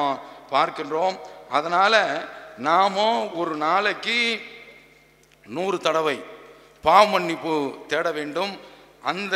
பார்க்கின்றோம். 0.52 1.16
அதனால் 1.58 2.00
நாமோ 2.70 3.10
ஒரு 3.42 3.56
நாளைக்கு 3.68 4.18
நூறு 5.58 5.80
தடவை 5.80 6.18
பாவ 6.82 7.06
மன்னிப்பு 7.14 7.56
தேட 7.88 8.08
வேண்டும். 8.12 8.54
அந்த 9.12 9.36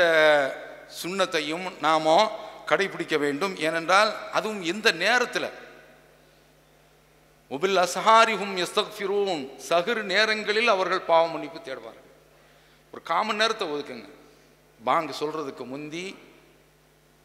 சுண்ணத்தையும் 1.01 1.65
நாமோ 1.87 2.19
கடைபிடிக்க 2.67 3.17
வேண்டும். 3.17 3.57
ஏனென்றால் 3.57 4.31
அதுவும் 4.31 4.63
இந்த 4.63 4.91
நேரத்தில்? 4.91 5.65
உபில் 7.49 7.87
அசஹாரிஹும் 7.87 8.65
எஸ்தக்ஃபிரூன் 8.65 9.49
சகுர் 9.69 10.01
நேரங்களில் 10.01 10.67
அவர்கள் 10.67 11.01
பாவ 11.01 11.27
மன்னிப்பு 11.27 11.59
தேடுவார்கள். 11.59 12.05
ஒரு 12.91 13.01
காமன் 13.03 13.35
நேரத்தை 13.35 13.67
ஒதுக்குங்க. 13.67 14.09
பாங்கு 14.83 15.15
சொல்கிறதுக்கு 15.19 15.65
முந்தி 15.65 16.15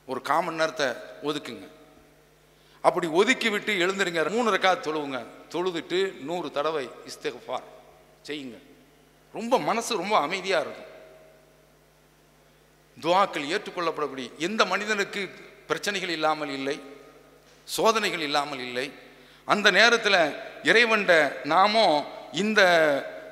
ஒரு 0.07 0.22
காமன் 0.22 0.55
நேரத்தை 0.55 0.87
ஒதுக்குங்க. 1.22 1.68
அப்படி 2.81 3.07
ஒதுக்கி 3.07 3.48
விட்டு 3.48 3.74
எழுந்துருங்க. 3.74 4.31
மூணு 4.31 4.55
ரக்கா 4.55 4.70
தொழுவுங்க. 4.78 5.26
தொழுதுட்டு 5.48 6.20
நூறு 6.20 6.50
தடவை 6.50 6.90
இஸ்திஃபார் 7.07 7.68
செய்யுங்க. 8.26 8.59
ரொம்ப 9.33 9.59
மனசு 9.59 9.96
ரொம்ப 9.96 10.18
அமைதியாக 10.18 10.64
இருக்கும். 10.64 10.90
துவாக்கள் 13.00 13.50
ஏற்றுக்கொள்ளப்படக்கூடிய 13.55 14.28
எந்த 14.38 14.64
மனிதனுக்கு 14.64 15.22
பிரச்சனைகள் 15.66 16.09
இல்லாமல் 16.09 16.48
இல்லை 16.48 16.81
சோதனைகள் 17.64 18.20
இல்லாமல் 18.20 18.59
இல்லை 18.59 18.92
அந்த 19.44 19.70
நேரத்தில் 19.70 20.20
இறைவன்ட 20.62 21.12
நாமும் 21.44 22.05
இந்த 22.33 22.61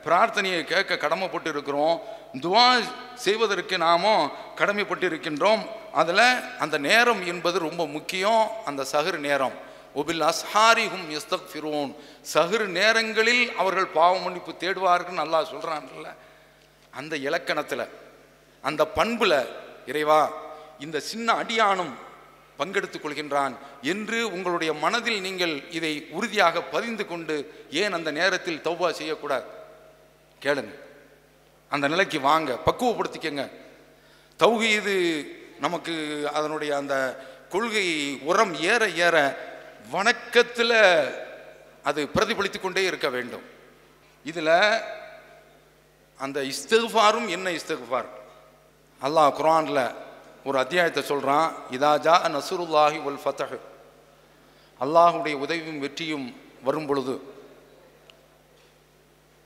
பிரார்த்தனையை 0.05 0.65
கேட்க 0.65 1.09
கடமைப்பட்டு 1.09 1.49
இருக்கிறோம் 1.49 2.01
துவா 2.41 2.83
செய்வதற்கு 3.15 3.79
நாமும் 3.79 4.31
கடமைப்பட்டு 4.57 5.07
இருக்கின்றோம் 5.11 5.63
அதில் 5.93 6.25
அந்த 6.59 6.79
நேரம் 6.79 7.27
என்பது 7.27 7.59
ரொம்ப 7.59 7.87
முக்கியம் 7.87 8.51
அந்த 8.65 8.87
சகுரு 8.93 9.19
நேரம். 9.19 9.57
ஒபில் 9.95 10.33
அஸ்ஹாரிஹும் 10.33 11.07
எஸ்தக்ஃபிரூன் 11.17 11.95
சகுரு 12.35 12.67
நேரங்களில் 12.67 13.57
அவர்கள் 13.57 13.87
பாவ 13.87 14.19
மன்னிப்பு 14.19 14.53
தேடுவார்கள் 14.53 15.21
நல்லா 15.23 15.41
சொல்கிறான்ல 15.43 16.11
அந்த 16.91 17.17
இலக்கணத்தில். 17.17 17.89
அந்த 18.63 18.87
பண்பில் 18.87 19.47
இறைவா 19.87 20.33
இந்த 20.79 21.01
சின்ன 21.01 21.33
அடியானும் 21.33 21.93
பங்கெடுத்துக் 22.59 23.07
கொள்கின்றான் 23.07 23.57
என்று 23.83 24.33
உங்களுடைய 24.33 24.73
மனதில் 24.73 25.21
நீங்கள் 25.21 25.71
இதை 25.71 26.07
உறுதியாக 26.11 26.63
பதிந்து 26.63 27.07
கொண்டு 27.07 27.67
ஏன் 27.71 27.93
அந்த 27.93 28.11
நேரத்தில் 28.11 28.61
தௌவா 28.65 28.91
செய்யக்கூடாது? 28.91 29.45
கேளுங்க. 30.43 30.75
அந்த 31.69 31.89
நிலைக்கு 31.89 32.21
வாங்க. 32.21 32.59
பக்குவப்படுத்திக்கங்க. 32.67 33.51
தௌஹீது 34.39 35.27
நமக்கு 35.61 36.29
அதனுடைய 36.33 36.77
அந்த 36.77 37.25
கொள்கை 37.49 38.19
உரம் 38.23 38.61
ஏற 38.61 38.89
ஏற 38.89 39.37
வணக்கத்தில் 39.91 41.15
அது 41.83 42.09
பிரதிபலித்து 42.15 42.61
கொண்டே 42.61 42.85
இருக்க 42.85 43.09
வேண்டும். 43.09 43.43
இதில் 44.25 44.81
அந்த 46.19 46.43
இஸ்தகுஃபாரும் 46.43 47.29
என்ன 47.29 47.51
இஸ்தகுஃபார் 47.51 48.19
அல்லாஹ் 49.01 49.37
குரானில் 49.37 49.83
ஒரு 50.45 50.57
அத்தியாயத்தை 50.59 51.03
சொல்கிறான் 51.03 51.49
இதாஜா 51.71 52.15
நசுருல்லாஹி 52.29 52.99
வல் 52.99 53.21
ஃபத்தஹ் 53.25 53.57
அல்லாஹுடைய 54.81 55.35
உதவியும் 55.37 55.81
வெற்றியும் 55.81 56.27
வரும் 56.63 56.87
பொழுது 56.87 57.15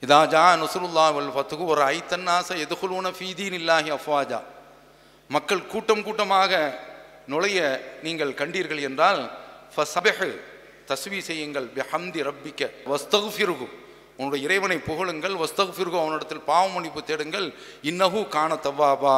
இதாஜா 0.02 0.42
நசுருல்லா 0.62 1.06
வல் 1.12 1.32
ஃபத்துகு 1.34 1.64
ஒரு 1.66 1.82
ஐத்தன்னாச 1.90 2.48
எதுகுலூன 2.64 3.06
ஃபீதீன் 3.18 3.56
இல்லாஹி 3.60 3.90
அஃப்வாஜா. 3.90 4.40
மக்கள் 5.30 5.62
கூட்டம் 5.66 6.02
கூட்டமாக 6.02 6.52
நுழைய 7.28 7.58
நீங்கள் 8.02 8.32
கண்டீர்கள் 8.34 8.80
என்றால் 8.80 9.22
ஃபசபஹ் 9.74 10.24
தஸ்வி 10.86 11.20
செய்யுங்கள் 11.20 11.66
பெஹம்தி 11.76 12.20
ரப்பிக்க 12.28 12.60
வஸ்தகு 12.86 13.30
ஃபிருகும் 13.34 13.74
உன்னுடைய 14.18 14.40
இறைவனை 14.46 14.76
புகழுங்கள் 14.88 15.34
வஸ்தகுஃபிருகு 15.42 15.98
அவனிடத்தில் 16.02 16.46
பாவ 16.50 16.68
மன்னிப்பு 16.68 17.00
தேடுங்கள். 17.02 17.46
இன்னஹு 17.90 18.20
காண 18.28 18.54
தவ்வாபா. 18.66 19.16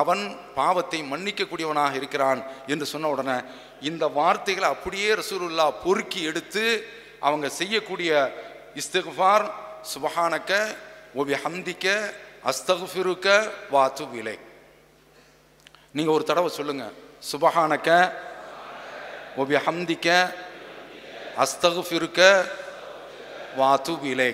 அவன் 0.00 0.22
பாவத்தை 0.54 1.00
மன்னிக்கக்கூடியவனாக 1.12 1.94
இருக்கிறான் 2.00 2.40
என்று 2.66 2.86
சொன்ன 2.92 3.08
உடனே 3.08 3.36
இந்த 3.80 4.04
வார்த்தைகளை 4.18 4.68
அப்படியே 4.74 5.08
ரசூலுல்லா 5.20 5.66
பொறுக்கி 5.84 6.20
எடுத்து 6.30 6.64
அவங்க 7.20 7.48
செய்யக்கூடிய 7.48 8.10
இஸ்திஃபார் 8.80 9.44
சுபஹானக்க 9.92 10.52
ஒபி 11.20 11.34
ஹம்திக்க 11.44 11.86
அஸ்தகுஃபிருக்க 12.50 13.28
வாத்து 13.70 14.04
விலை 14.08 14.36
நீங்கள் 15.96 16.14
ஒரு 16.14 16.24
தடவை 16.24 16.50
சொல்லுங்க. 16.58 16.84
சுபஹானக்க 17.30 17.90
ஒபி 19.42 19.56
ஹம்திக்க 19.66 20.08
அஸ்தகுஃபிருக்க 21.44 22.20
வாத்து 23.56 23.98
விலை 23.98 24.30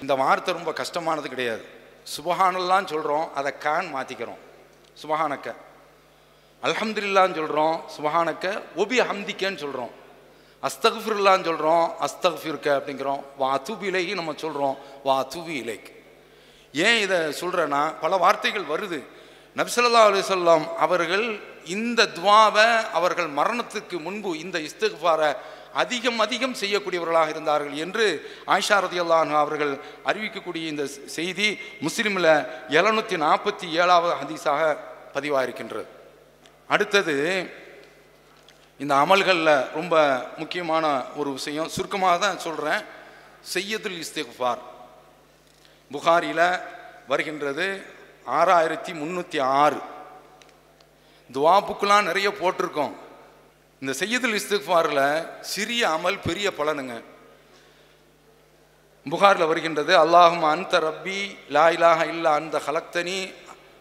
இந்த 0.00 0.14
வார்த்தை 0.14 0.54
ரொம்ப 0.54 0.72
கஷ்டமானது 0.72 1.28
கிடையாது. 1.28 1.64
சுபஹானல்லாம் 2.16 2.86
சொல்கிறோம் 2.86 3.34
அதை 3.34 3.58
கான் 3.58 3.94
மாற்றிக்கிறோம் 3.94 4.40
சுபஹானக்க. 5.02 5.48
அல்ஹம்துலில்லான்னு 6.62 7.38
சொல்கிறோம் 7.40 7.82
சுபஹானக்க. 7.96 8.46
ஒபி 8.76 8.96
ஹம்திக்கன்னு 9.10 9.56
சொல்கிறோம் 9.56 9.92
அஸ்தகுஃபிருல்லான்னு 10.62 11.44
சொல்கிறோம் 11.44 11.92
அஸ்தகுஃபிருக்க 12.00 12.68
அப்படிங்கிறோம். 12.78 13.22
வா 13.38 13.58
தூபிலைக்கு 13.58 14.14
நம்ம 14.14 14.32
சொல்கிறோம் 14.36 14.76
வா 15.04 15.24
தூபி 15.34 15.54
இலைக் 15.62 15.88
ஏன் 16.72 16.98
இதை 17.00 17.18
சொல்கிறேன்னா 17.18 17.94
பல 18.00 18.16
வார்த்தைகள் 18.16 18.70
வருது. 18.72 18.98
நபிசல்லா 19.56 20.02
அலுவலாம் 20.08 20.66
அவர்கள் 20.76 21.40
இந்த 21.64 22.08
துவாவை 22.16 22.90
அவர்கள் 22.92 23.28
மரணத்துக்கு 23.28 24.00
முன்பு 24.00 24.38
இந்த 24.38 24.58
இஸ்தகுஃபாரை 24.58 25.36
அதிகம் 25.74 26.18
அதிகம் 26.18 26.54
செய்யக்கூடியவர்களாக 26.54 27.28
இருந்தார்கள் 27.28 27.72
என்று 27.72 28.06
ஆயிஷா 28.46 28.76
ரதியல்லான் 28.84 29.34
அவர்கள் 29.34 29.80
அறிவிக்கக்கூடிய 30.04 30.66
இந்த 30.66 30.86
செய்தி 30.86 31.58
முஸ்லீமில் 31.80 32.46
எழுநூற்றி 32.68 33.16
நாற்பத்தி 33.26 33.70
ஏழாவது 33.70 34.14
ஹதீஸாக 34.20 34.76
பதிவாயிருக்கின்றது. 35.14 35.86
அடுத்தது 36.68 37.14
இந்த 38.78 38.94
அமல்களில் 38.94 39.66
ரொம்ப 39.74 40.24
முக்கியமான 40.36 41.04
ஒரு 41.16 41.32
விஷயம் 41.32 41.68
சுருக்கமாக 41.68 42.18
தான் 42.18 42.38
சொல்கிறேன் 42.38 42.84
செய்யதுல் 43.54 44.04
இஸ்திஃபார் 44.04 44.58
புகாரியில் 45.92 46.60
வருகின்றது 47.08 47.84
ஆறாயிரத்தி 48.26 48.92
முந்நூற்றி 49.00 49.42
ஆறு. 49.42 49.80
துவாப்புக்கெலாம் 51.32 52.02
நிறைய 52.02 52.28
போட்டிருக்கோம். 52.30 52.94
இந்த 53.82 53.92
செய்யதில் 54.00 54.36
இஸ்திஃபாரில் 54.40 55.04
சிறிய 55.52 55.82
அமல் 55.96 56.18
பெரிய 56.26 56.46
பலனுங்க. 56.58 56.94
புகாரில் 59.06 59.50
வருகின்றது 59.50 59.92
அல்லாஹும் 60.04 60.44
அந்த 60.54 60.74
ரப்பி 60.86 61.20
லா 61.56 61.64
இலாஹ 61.76 62.00
இல்லா 62.14 62.30
அந்த 62.40 62.56
ஹலக்தனி 62.66 63.18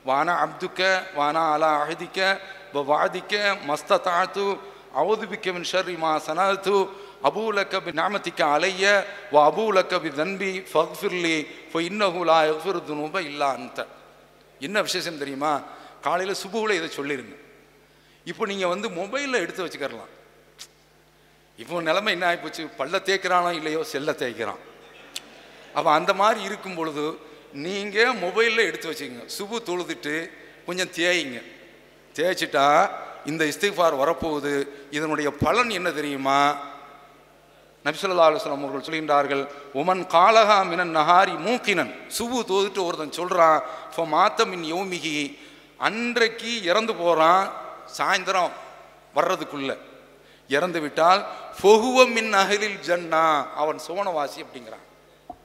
வானா 0.09 0.33
அப்துக்க 0.45 0.81
வானா 1.17 1.43
அலா 1.55 1.71
அஹதிக்க 1.81 2.19
வாதிக்க 2.91 3.33
மஸ்ததாத்து 3.69 4.45
அவுதுபிக்க 5.01 5.45
மின் 5.55 5.67
ஷர்ரி 5.71 5.95
மா 6.03 6.11
சனாத்து 6.27 6.75
அபூலக்க 7.29 7.83
பி 7.85 7.91
நாமத்திக்க 7.99 8.41
அலைய 8.55 8.83
வ 9.33 9.37
அபூலக்க 9.49 9.93
பி 10.05 10.09
தன்பி 10.19 10.51
ஃபக்ஃபிர்லி 10.71 11.37
ஃபோ 11.71 11.77
இன்னஹு 11.89 12.21
லா 12.31 12.39
யஃபிர் 12.51 12.81
துனூப 12.89 13.15
இல்லா 13.29 13.49
அந்த 13.57 13.79
என்ன 14.61 14.77
விசேஷம் 14.87 15.21
தெரியுமா? 15.21 15.53
காலையில் 16.05 16.39
சுபுவில் 16.43 16.77
இதை 16.79 16.89
சொல்லிருங்க. 16.99 17.35
இப்போ 18.29 18.43
நீங்கள் 18.51 18.71
வந்து 18.73 18.87
மொபைலில் 18.99 19.41
எடுத்து 19.43 19.65
வச்சுக்கிறலாம். 19.65 20.11
இப்போ 21.63 21.81
நிலைமை 21.87 22.11
என்ன 22.15 22.25
ஆகிப்போச்சு 22.29 22.63
பல்ல 22.79 22.95
தேய்க்கிறானோ 23.07 23.51
இல்லையோ? 23.59 23.81
செல்ல 23.93 24.11
தேய்க்கிறான். 24.21 24.61
அப்போ 25.77 25.89
அந்த 25.97 26.11
மாதிரி 26.21 26.39
இருக்கும் 26.49 26.77
பொழுது 26.79 27.05
நீங்கள் 27.65 28.17
மொபைலில் 28.23 28.67
எடுத்து 28.69 28.89
வச்சுக்கோங்க. 28.89 29.25
சுபு 29.37 29.57
தொழுதுட்டு 29.69 30.15
கொஞ்சம் 30.67 30.91
தேய்ங்க. 30.97 31.39
தேய்ச்சிட்டா 32.17 32.65
இந்த 33.29 33.43
இஸ்திஃபார் 33.51 33.95
வரப்போகுது. 34.01 34.53
இதனுடைய 34.97 35.29
பலன் 35.43 35.71
என்ன 35.77 35.89
தெரியுமா? 35.99 36.39
நபிசுல்லா 37.85 38.27
அலுவலம் 38.27 38.63
அவர்கள் 38.63 38.85
சொல்கின்றார்கள் 38.87 39.43
உமன் 39.81 40.03
காலகா 40.15 40.57
மினன் 40.71 40.93
நஹாரி 40.97 41.35
மூக்கினன். 41.47 41.91
சுபு 42.17 42.37
தோதுட்டு 42.51 42.81
ஒருத்தன் 42.87 43.17
சொல்கிறான் 43.19 43.59
இப்போ 43.89 44.03
மாத்தமின் 44.15 44.65
யோமிகி 44.73 45.17
அன்றைக்கு 45.87 46.51
இறந்து 46.69 46.93
போகிறான் 47.01 47.43
சாயந்தரம் 47.97 48.51
வர்றதுக்குள்ள. 49.15 49.77
இறந்து 50.47 50.79
விட்டால் 50.79 51.25
மின் 52.07 52.33
அகலில் 52.33 52.79
ஜன்னா. 52.85 53.53
அவன் 53.55 53.79
சுவனவாசி 53.87 54.45
அப்படிங்கிறான். 54.45 55.35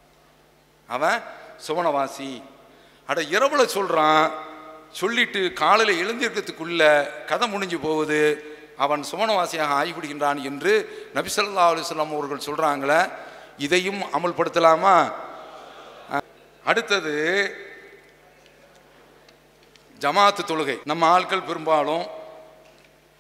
அவன் 0.87 1.23
சுவனவாசி. 1.67 2.43
அட 3.07 3.21
இரவுல 3.21 3.69
சொல்றான் 3.75 4.31
சொல்லிட்டு 4.93 5.53
காலையில் 5.53 6.05
எழுந்திருக்கிறதுக்குள்ள 6.05 7.09
கதை 7.25 7.49
முடிஞ்சு 7.49 7.79
போகுது. 7.79 8.49
அவன் 8.77 9.05
சுவனவாசியாக 9.11 9.73
ஆகிவிடுகின்றான் 9.81 10.43
என்று 10.43 11.09
நபிசல்லா 11.15 11.67
அலுவலாம் 11.67 12.17
அவர்கள் 12.17 12.47
சொல்றாங்களே 12.47 13.11
இதையும் 13.59 14.03
அமல்படுத்தலாமா? 14.03 15.13
அடுத்தது 16.65 17.15
ஜமாத்து 20.01 20.39
தொழுகை. 20.47 20.79
நம்ம 20.85 21.07
ஆட்கள் 21.07 21.43
பெரும்பாலும் 21.43 22.23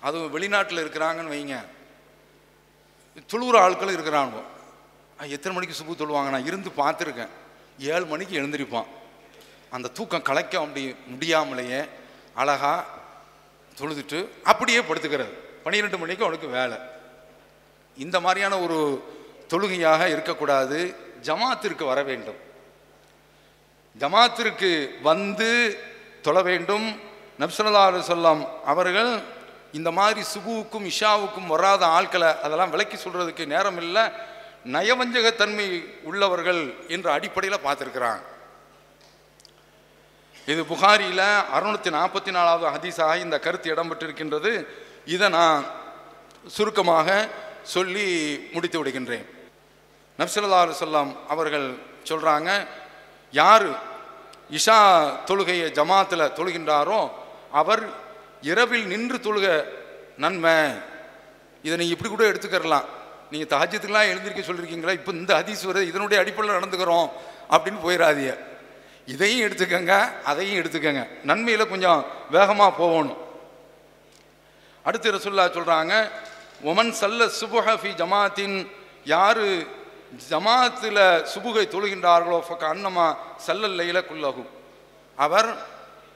அதுவும் 0.04 0.38
வெளிநாட்டில் 0.38 0.82
இருக்கிறாங்கன்னு 0.84 1.32
வைங்க. 1.34 1.64
தொழுகிற 3.28 3.56
ஆட்களும் 3.56 3.96
இருக்கிறாங்க. 3.96 4.42
எத்தனை 5.28 5.58
மணிக்கு 5.58 5.74
சுப்பு 5.74 5.94
தொழுவாங்க? 5.94 6.28
நான் 6.28 6.46
இருந்து 6.46 6.70
பார்த்துருக்கேன். 6.70 7.28
ஏழு 7.78 8.06
மணிக்கு 8.06 8.40
எழுந்திருப்பான். 8.40 8.86
அந்த 9.70 9.88
தூக்கம் 9.88 10.22
கலைக்க 10.22 10.60
முடிய 10.60 10.94
முடியாமலேயே 11.06 11.84
அழகாக 12.34 12.84
தொழுதுட்டு 13.78 14.28
அப்படியே 14.44 14.78
படுத்துக்கிறது. 14.78 15.32
பன்னிரெண்டு 15.62 15.98
மணிக்கு 15.98 16.24
அவனுக்கு 16.24 16.48
வேலை. 16.48 16.78
இந்த 17.96 18.20
மாதிரியான 18.20 18.58
ஒரு 18.58 19.04
தொழுகையாக 19.48 20.08
இருக்கக்கூடாது. 20.08 20.96
ஜமாத்திற்கு 21.22 21.86
வர 21.86 22.02
வேண்டும். 22.02 22.36
ஜமாத்திற்கு 23.98 25.00
வந்து 25.02 25.78
தொழ 26.22 26.42
வேண்டும். 26.42 27.00
நப்சல்லா 27.38 28.02
சொல்லாம் 28.02 28.60
அவர்கள் 28.64 29.33
இந்த 29.78 29.90
மாதிரி 29.98 30.20
சுகுவுக்கும் 30.34 30.86
இஷாவுக்கும் 30.92 31.50
வராத 31.54 31.82
ஆட்களை 31.96 32.30
அதெல்லாம் 32.44 32.72
விளக்கி 32.74 32.96
சொல்கிறதுக்கு 32.96 33.44
நேரம் 33.54 33.80
இல்லை. 33.84 34.04
நயவஞ்சகத்தன்மை 34.74 35.66
உள்ளவர்கள் 36.08 36.62
என்ற 36.94 37.06
அடிப்படையில் 37.16 37.64
பார்த்துருக்கிறாங்க. 37.66 38.22
இது 40.52 40.62
புகாரியில் 40.72 41.26
அறுநூத்தி 41.56 41.90
நாற்பத்தி 41.98 42.30
நாலாவது 42.36 42.66
ஹதீஸாக 42.74 43.22
இந்த 43.24 43.36
கருத்து 43.46 43.68
இடம்பெற்றிருக்கின்றது. 43.74 44.52
இதை 45.14 45.28
நான் 45.38 45.64
சுருக்கமாக 46.56 47.08
சொல்லி 47.74 48.06
முடித்து 48.54 48.78
விடுகின்றேன். 48.80 49.26
நப்சல்லா 50.18 50.60
சொல்லாம் 50.82 51.12
அவர்கள் 51.34 51.66
சொல்கிறாங்க 52.08 52.50
யார் 53.40 53.68
இஷா 54.58 54.78
தொழுகையை 55.28 55.68
ஜமாத்தில் 55.78 56.32
தொழுகின்றாரோ 56.38 57.00
அவர் 57.60 57.84
இரவில் 58.50 58.86
நின்று 58.92 59.18
தொழுக 59.26 59.48
நன்மை. 60.22 60.56
இதை 61.66 61.74
நீங்கள் 61.80 61.96
இப்படி 61.96 62.10
கூட 62.10 62.24
எடுத்துக்கிறலாம். 62.30 62.86
நீங்கள் 63.30 63.52
தஹஜத்துக்கெலாம் 63.52 64.10
எழுந்திருக்க 64.12 64.42
சொல்லியிருக்கீங்களா 64.48 64.96
இப்போ 64.98 65.12
இந்த 65.20 65.32
ஹதீஸ் 65.40 65.62
இதனுடைய 65.90 66.18
அடிப்படையில் 66.22 66.58
நடந்துக்கிறோம் 66.58 67.08
அப்படின்னு 67.54 67.80
போயிடாதீங்க 67.86 68.34
இதையும் 69.06 69.44
எடுத்துக்கங்க 69.46 69.94
அதையும் 70.30 70.58
எடுத்துக்கங்க. 70.60 71.02
நன்மையில் 71.30 71.72
கொஞ்சம் 71.72 72.00
வேகமாக 72.30 72.72
போகணும். 72.82 73.18
அடுத்து 74.84 75.12
ரசுல்லா 75.12 75.46
சொல்கிறாங்க 75.56 75.94
ஒமன் 76.70 76.92
சல்ல 77.00 77.28
சுபுஹ 77.40 77.76
ஜமாத்தின் 78.00 78.56
யார் 79.04 79.44
ஜமாத்தில் 80.28 81.04
சுபுகை 81.32 81.64
தொழுகின்றார்களோ 81.74 82.38
ஃபக்க 82.48 82.64
அன்னமா 82.74 83.06
சல்லல் 83.46 84.06
குல்லகும் 84.10 84.50
அவர் 85.16 85.48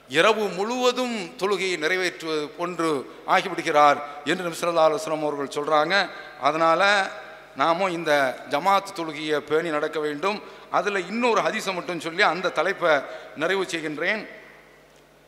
இரவு 0.09 0.47
முழுவதும் 0.47 1.15
தொழுகையை 1.37 1.77
நிறைவேற்றுவது 1.77 2.49
போன்று 2.57 3.13
ஆகிவிடுகிறார் 3.27 4.01
என்று 4.25 4.49
நபிசல்லா 4.49 4.83
அலுவலம் 4.87 5.21
அவர்கள் 5.21 5.55
சொல்கிறாங்க 5.57 6.09
அதனால் 6.41 7.11
நாமும் 7.55 7.91
இந்த 7.91 8.37
ஜமாத் 8.49 8.95
தொழுகையை 8.95 9.37
பேணி 9.37 9.69
நடக்க 9.69 9.99
வேண்டும். 9.99 10.41
அதில் 10.71 11.07
இன்னொரு 11.07 11.41
ஹதீசம் 11.41 11.73
மட்டும் 11.73 11.99
சொல்லி 11.99 12.21
அந்த 12.21 12.49
தலைப்பை 12.49 12.99
நிறைவு 13.35 13.63
செய்கின்றேன். 13.63 14.27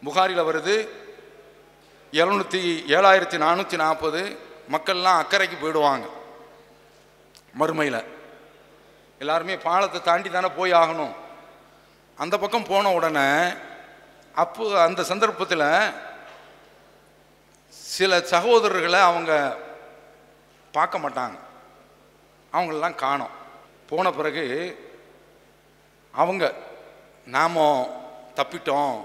புகாரில் 0.03 0.43
வருது 0.43 0.87
எழுநூற்றி 2.11 2.61
ஏழாயிரத்தி 2.95 3.37
நானூற்றி 3.37 3.75
நாற்பது 3.75 4.37
மக்கள்லாம் 4.71 5.21
அக்கறைக்கு 5.21 5.57
போயிடுவாங்க. 5.61 6.05
மறுமையில். 7.59 8.03
எல்லாருமே 9.19 9.57
பாலத்தை 9.57 10.01
தாண்டி 10.01 10.29
தானே 10.29 10.47
போய் 10.47 10.73
ஆகணும். 10.73 11.13
அந்த 12.17 12.37
பக்கம் 12.37 12.63
போன 12.63 12.91
உடனே 12.91 13.53
அப்போ 14.35 14.81
அந்த 14.81 15.03
சந்தர்ப்பத்தில் 15.03 15.91
சில 17.69 18.19
சகோதரர்களை 18.19 19.01
அவங்க 19.01 19.57
பார்க்க 20.71 20.97
மாட்டாங்க. 20.97 21.37
அவங்களெல்லாம் 22.53 22.95
காணோம். 22.95 23.29
போன 23.89 24.11
பிறகு 24.11 24.77
அவங்க 26.11 26.53
நாம 27.25 27.89
தப்பிட்டோம். 28.35 29.01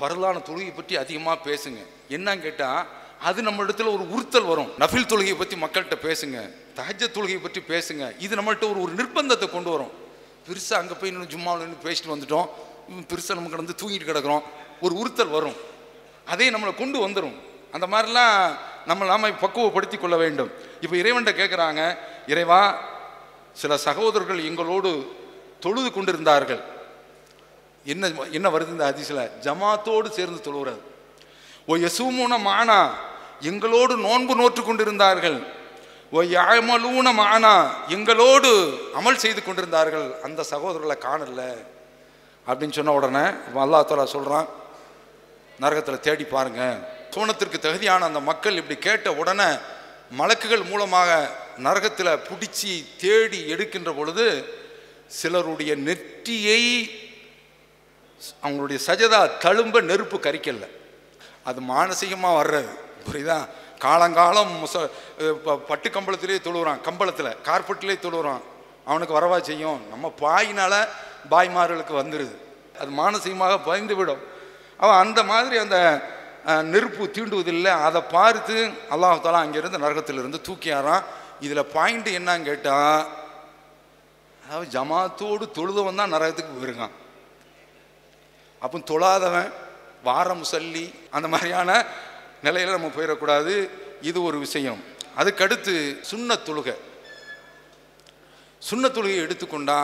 பரலான 0.00 0.40
தொழுகையை 0.48 0.72
பற்றி 0.78 0.94
அதிகமாக 1.02 1.38
பேசுங்க. 1.48 1.80
என்னன்னு 2.16 2.42
கேட்டால் 2.46 2.80
அது 3.28 3.38
நம்ம 3.46 3.62
இடத்துல 3.64 3.90
ஒரு 3.96 4.04
உறுத்தல் 4.14 4.48
வரும். 4.50 4.70
நஃபில் 4.82 5.10
தொழுகையை 5.12 5.36
பற்றி 5.40 5.56
மக்கள்கிட்ட 5.64 5.96
பேசுங்க. 6.06 6.38
தஹஜ 6.78 7.08
தொழுகையை 7.16 7.40
பற்றி 7.46 7.60
பேசுங்க. 7.72 8.04
இது 8.24 8.32
நம்மள்கிட்ட 8.38 8.66
ஒரு 8.72 8.80
ஒரு 8.84 8.92
நிர்பந்தத்தை 9.00 9.48
கொண்டு 9.50 9.70
வரும். 9.74 9.92
பெருசாக 10.46 10.80
அங்கே 10.82 10.94
போய் 11.00 11.10
இன்னும் 11.12 11.30
ஜும்மாவில் 11.34 11.62
நின்று 11.64 11.86
பேசிட்டு 11.86 12.12
வந்துட்டோம். 12.14 12.48
பெருசாக 13.10 13.36
நம்ம 13.38 13.52
கடந்து 13.54 13.78
தூங்கிட்டு 13.80 14.10
கிடக்குறோம். 14.10 14.42
ஒரு 14.84 14.94
உறுத்தல் 15.00 15.34
வரும். 15.36 15.56
அதே 16.32 16.46
நம்மளை 16.54 16.72
கொண்டு 16.82 16.98
வந்துடும் 17.06 17.36
அந்த 17.76 17.86
மாதிரிலாம் 17.92 18.34
நம்ம 18.90 19.06
நாம 19.12 19.30
பக்குவப்படுத்தி 19.44 19.96
கொள்ள 19.98 20.16
வேண்டும். 20.24 20.50
இப்போ 20.84 20.94
இறைவன்கிட்ட 21.02 21.34
கேட்குறாங்க 21.40 21.82
இறைவா 22.32 22.60
சில 23.60 23.76
சகோதரர்கள் 23.86 24.40
எங்களோடு 24.50 24.90
தொழுது 25.60 25.92
கொண்டிருந்தார்கள். 25.92 26.62
என்ன 27.84 28.10
என்ன 28.30 28.48
வருது 28.48 28.74
இந்த 28.74 28.94
அதிசல 28.94 29.20
ஜமாத்தோடு 29.44 30.08
சேர்ந்து 30.10 30.40
தொழுகிறது. 30.46 30.80
ஓ 31.66 31.76
யசூமூன 31.76 32.38
மானா? 32.48 32.90
எங்களோடு 33.40 33.96
நோன்பு 33.96 34.34
நோற்று 34.34 34.62
கொண்டிருந்தார்கள். 34.64 35.38
ஓ 36.12 36.22
யாமலூன 36.22 37.08
மானா? 37.20 37.70
எங்களோடு 37.88 38.50
அமல் 38.94 39.22
செய்து 39.24 39.42
கொண்டிருந்தார்கள். 39.42 40.20
அந்த 40.22 40.44
சகோதரர்களை 40.50 40.96
காணல. 41.08 41.42
அப்படின்னு 42.46 42.72
சொன்ன 42.72 42.92
உடனே 42.92 43.24
இப்போ 43.46 43.66
அல்லா 43.66 43.80
தாலா 43.88 44.04
சொல்கிறான் 44.04 44.48
நரகத்தில் 45.60 46.04
தேடி 46.06 46.24
பாருங்க. 46.24 46.62
சோனத்திற்கு 47.10 47.58
தகுதியான 47.58 48.04
அந்த 48.04 48.20
மக்கள் 48.20 48.56
இப்படி 48.56 48.78
கேட்ட 48.78 49.14
உடனே 49.14 49.48
மலக்குகள் 50.18 50.68
மூலமாக 50.70 51.30
நரகத்தில் 51.58 52.20
பிடிச்சி 52.28 52.72
தேடி 52.96 53.48
எடுக்கின்ற 53.48 53.92
பொழுது 53.92 54.26
சிலருடைய 55.18 55.72
நெற்றியை 55.88 56.62
அவங்களுடைய 58.44 58.78
சஜதா 58.88 59.20
தழும்ப 59.44 59.80
நெருப்பு 59.90 60.16
கரிக்கல 60.26 60.66
அது 61.48 61.60
மானசீகமாக 61.72 62.38
வர்றது. 62.40 62.70
புரியுதா? 63.06 63.38
காலங்காலம் 63.84 64.52
முச 64.62 64.74
பட்டு 65.70 65.88
கம்பளத்திலே 65.96 66.38
தொழுகிறான் 66.46 66.80
கம்பளத்தில் 66.88 67.30
கார்பெட்லேயே 67.48 67.98
தொழுகிறான் 68.06 68.42
அவனுக்கு 68.90 69.16
வரவா 69.18 69.38
செய்யும்? 69.48 69.80
நம்ம 69.92 70.06
பாயினால் 70.24 70.80
பாய்மார்களுக்கு 71.32 71.94
வந்துடுது 72.00 72.34
அது 72.80 72.90
மானசீகமாக 73.00 73.54
பயந்து 73.68 73.94
விடும் 73.98 74.22
அவன் 74.82 75.00
அந்த 75.04 75.20
மாதிரி 75.30 75.56
அந்த 75.64 75.78
நெருப்பு 76.72 77.04
தீண்டுவதில்லை. 77.16 77.72
அதை 77.86 78.00
பார்த்து 78.16 78.56
அல்லாஹாலா 78.94 79.40
அங்கேருந்து 79.44 79.82
நரகத்திலிருந்து 79.84 80.38
தூக்கியாரான். 80.48 81.04
இதில் 81.46 81.70
பாயிண்ட் 81.74 82.08
என்னன்னு 82.18 82.48
கேட்டால் 82.50 83.02
அதாவது 84.50 84.70
ஜமாத்தோடு 84.78 85.44
தொழுதவன் 85.56 85.94
தான் 85.94 86.12
நரகத்துக்கு 86.12 86.52
போயிருக்கான். 86.54 86.94
அப்போ 88.60 88.78
தொழாதவன் 88.78 89.52
வார 90.02 90.34
முசல்லி 90.34 90.94
அந்த 91.10 91.28
மாதிரியான 91.28 91.86
நிலையில் 92.42 92.70
நம்ம 92.70 92.86
போயிடக்கூடாது. 92.86 93.70
இது 94.00 94.22
ஒரு 94.22 94.38
விஷயம். 94.38 94.80
அதுக்கடுத்து 95.16 95.74
சுண்ண 96.10 96.36
தொழுகை. 96.48 96.74
சுண்ண 98.70 98.86
தொழுகையை 98.96 99.22
எடுத்துக்கொண்டா 99.26 99.78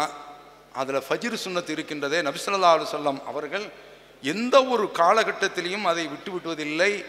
அதில் 0.72 1.06
ஃபஜிர் 1.08 1.42
சுண்ணத்து 1.44 1.70
இருக்கின்றதே 1.76 2.18
நபிசல்லா 2.28 2.72
அலுவலம் 2.76 3.22
அவர்கள் 3.24 3.72
எந்த 4.22 4.64
ஒரு 4.64 4.90
காலகட்டத்திலையும் 4.94 5.82
அதை 5.82 6.06
விட்டு 6.06 6.32
விட்டுவதில்லை 6.34 7.04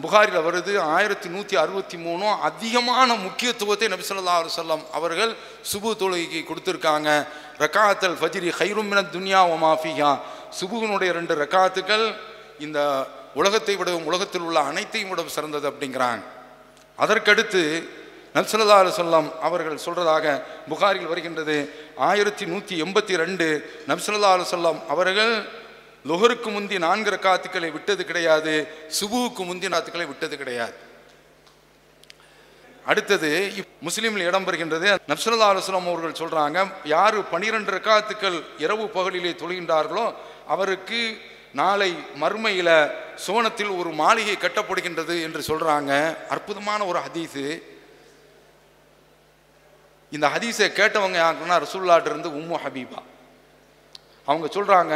புகாரில் 0.00 0.44
வருது 0.46 0.72
ஆயிரத்தி 0.80 1.28
நூற்றி 1.28 1.56
அறுபத்தி 1.56 1.96
மூணும் 1.96 2.36
அதிகமான 2.48 3.16
முக்கியத்துவத்தை 3.16 3.88
நபிசல்லா 3.94 4.36
அலுவலம் 4.40 4.84
அவர்கள் 4.92 5.32
சுபு 5.72 5.90
தொழுகைக்கு 6.02 6.40
கொடுத்துருக்காங்க. 6.50 7.08
ரக்காத்தல் 7.62 8.16
ஃபஜ்ரி 8.20 8.52
ஹைருமின 8.60 9.02
துன்யா 9.14 9.40
ஒமாஃபியா 9.54 10.10
சுபுவினுடைய 10.58 11.10
ரெண்டு 11.18 11.34
ரக்காத்துக்கள் 11.42 12.06
இந்த 12.58 12.78
உலகத்தை 13.34 13.74
விடவும் 13.76 14.08
உலகத்தில் 14.10 14.46
உள்ள 14.48 14.60
அனைத்தையும் 14.60 15.10
விட 15.10 15.22
சிறந்தது 15.36 15.66
அப்படிங்கிறாங்க. 15.70 16.22
அதற்கடுத்து 16.98 17.62
நல்சல்லா 18.34 18.76
அலுவலம் 18.82 19.30
அவர்கள் 19.46 19.84
சொல்கிறதாக 19.84 20.42
புகாரில் 20.68 21.10
வருகின்றது. 21.12 21.56
ஆயிரத்தி 21.96 22.44
நூற்றி 22.44 22.82
எண்பத்தி 22.82 23.16
ரெண்டு 23.22 23.46
நப்சல்லா 23.88 24.30
அலுவலம் 24.36 24.80
அவர்கள் 24.88 25.60
லொஹருக்கு 26.10 26.50
முந்தி 26.54 26.78
நான்கு 26.78 27.10
ரக்காத்துக்களை 27.10 27.68
விட்டது 27.72 28.02
கிடையாது 28.04 28.54
சுபுவுக்கு 29.00 29.42
முந்தி 29.50 29.68
நாத்துக்களை 29.74 30.06
விட்டது 30.06 30.36
கிடையாது. 30.36 30.74
அடுத்தது 32.86 33.28
முஸ்லீமில் 33.86 34.26
இடம் 34.28 34.46
பெறுகின்றது. 34.46 34.88
நப்சல்லா 35.10 35.48
அலுவலம் 35.50 35.90
அவர்கள் 35.90 36.20
சொல்கிறாங்க 36.22 36.58
யாரு 36.84 37.18
பனிரெண்டு 37.32 37.72
ரக்காத்துக்கள் 37.72 38.38
இரவு 38.58 38.84
பகலிலே 38.96 39.32
தொழுகின்றார்களோ 39.42 40.06
அவருக்கு 40.54 41.00
நாளை 41.60 41.90
மர்மையில் 42.20 42.74
சோனத்தில் 43.24 43.72
ஒரு 43.80 43.90
மாளிகை 44.02 44.36
கட்டப்படுகின்றது 44.40 45.14
என்று 45.26 45.40
சொல்கிறாங்க 45.50 45.92
அற்புதமான 46.34 46.84
ஒரு 46.90 47.00
ஹதீஸு. 47.06 47.46
இந்த 50.10 50.26
ஹதீஸை 50.34 50.68
கேட்டவங்க 50.78 51.18
யாருன்னா 51.24 51.62
ரசூல்லாட்டிருந்து 51.64 52.30
உம்மு 52.38 52.56
ஹபீபா. 52.64 53.00
அவங்க 54.24 54.46
சொல்கிறாங்க 54.56 54.94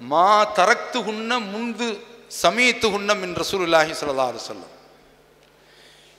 மா 0.00 0.52
தரக்து 0.52 0.98
குன்ன 1.02 1.38
முன்பு 1.52 1.98
சமயத்து 2.42 2.86
குன்னம் 2.94 3.22
என்ற 3.22 3.44
சூழலாகி 3.50 3.94
ஸல்லல்லாஹு 4.00 4.34
சொல்லும் 4.34 4.74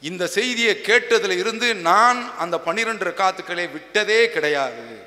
இந்த 0.01 0.27
செய்தியை 0.27 0.81
கேட்டதில் 0.81 1.37
இருந்து 1.37 1.75
நான் 1.75 2.37
அந்த 2.37 2.59
பன்னிரெண்டு 2.59 3.05
ரக்காத்துக்களை 3.05 3.71
விட்டதே 3.71 4.29
கிடையாது. 4.29 5.05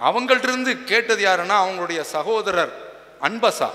அவங்கள்ட்ட 0.00 0.42
இருந்து 0.42 0.84
கேட்டது 0.84 1.24
யாருன்னா 1.24 1.56
அவங்களுடைய 1.64 2.00
சகோதரர் 2.00 2.72
அன்பசா. 3.20 3.70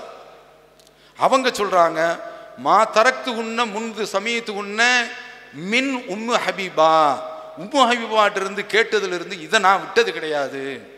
அவங்க 1.18 1.48
சொல்றாங்க 1.48 2.20
மா 2.58 2.90
தரக்து 2.92 3.28
உன்ன 3.28 3.64
முன்பு 3.64 4.06
சமயத்து 4.12 4.50
உண்ண 4.50 5.10
மின் 5.52 5.94
உம்மு 5.96 6.34
ஹபீபா. 6.46 7.18
உம்மு 7.58 7.80
ஹபீபாட்டிருந்து 7.90 8.64
கேட்டதிலிருந்து 8.74 9.40
இதை 9.40 9.60
நான் 9.60 9.80
விட்டது 9.80 10.12
கிடையாது. 10.12 10.89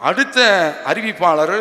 அடுத்த 0.00 0.38
அறிவிப்பாளர் 0.86 1.58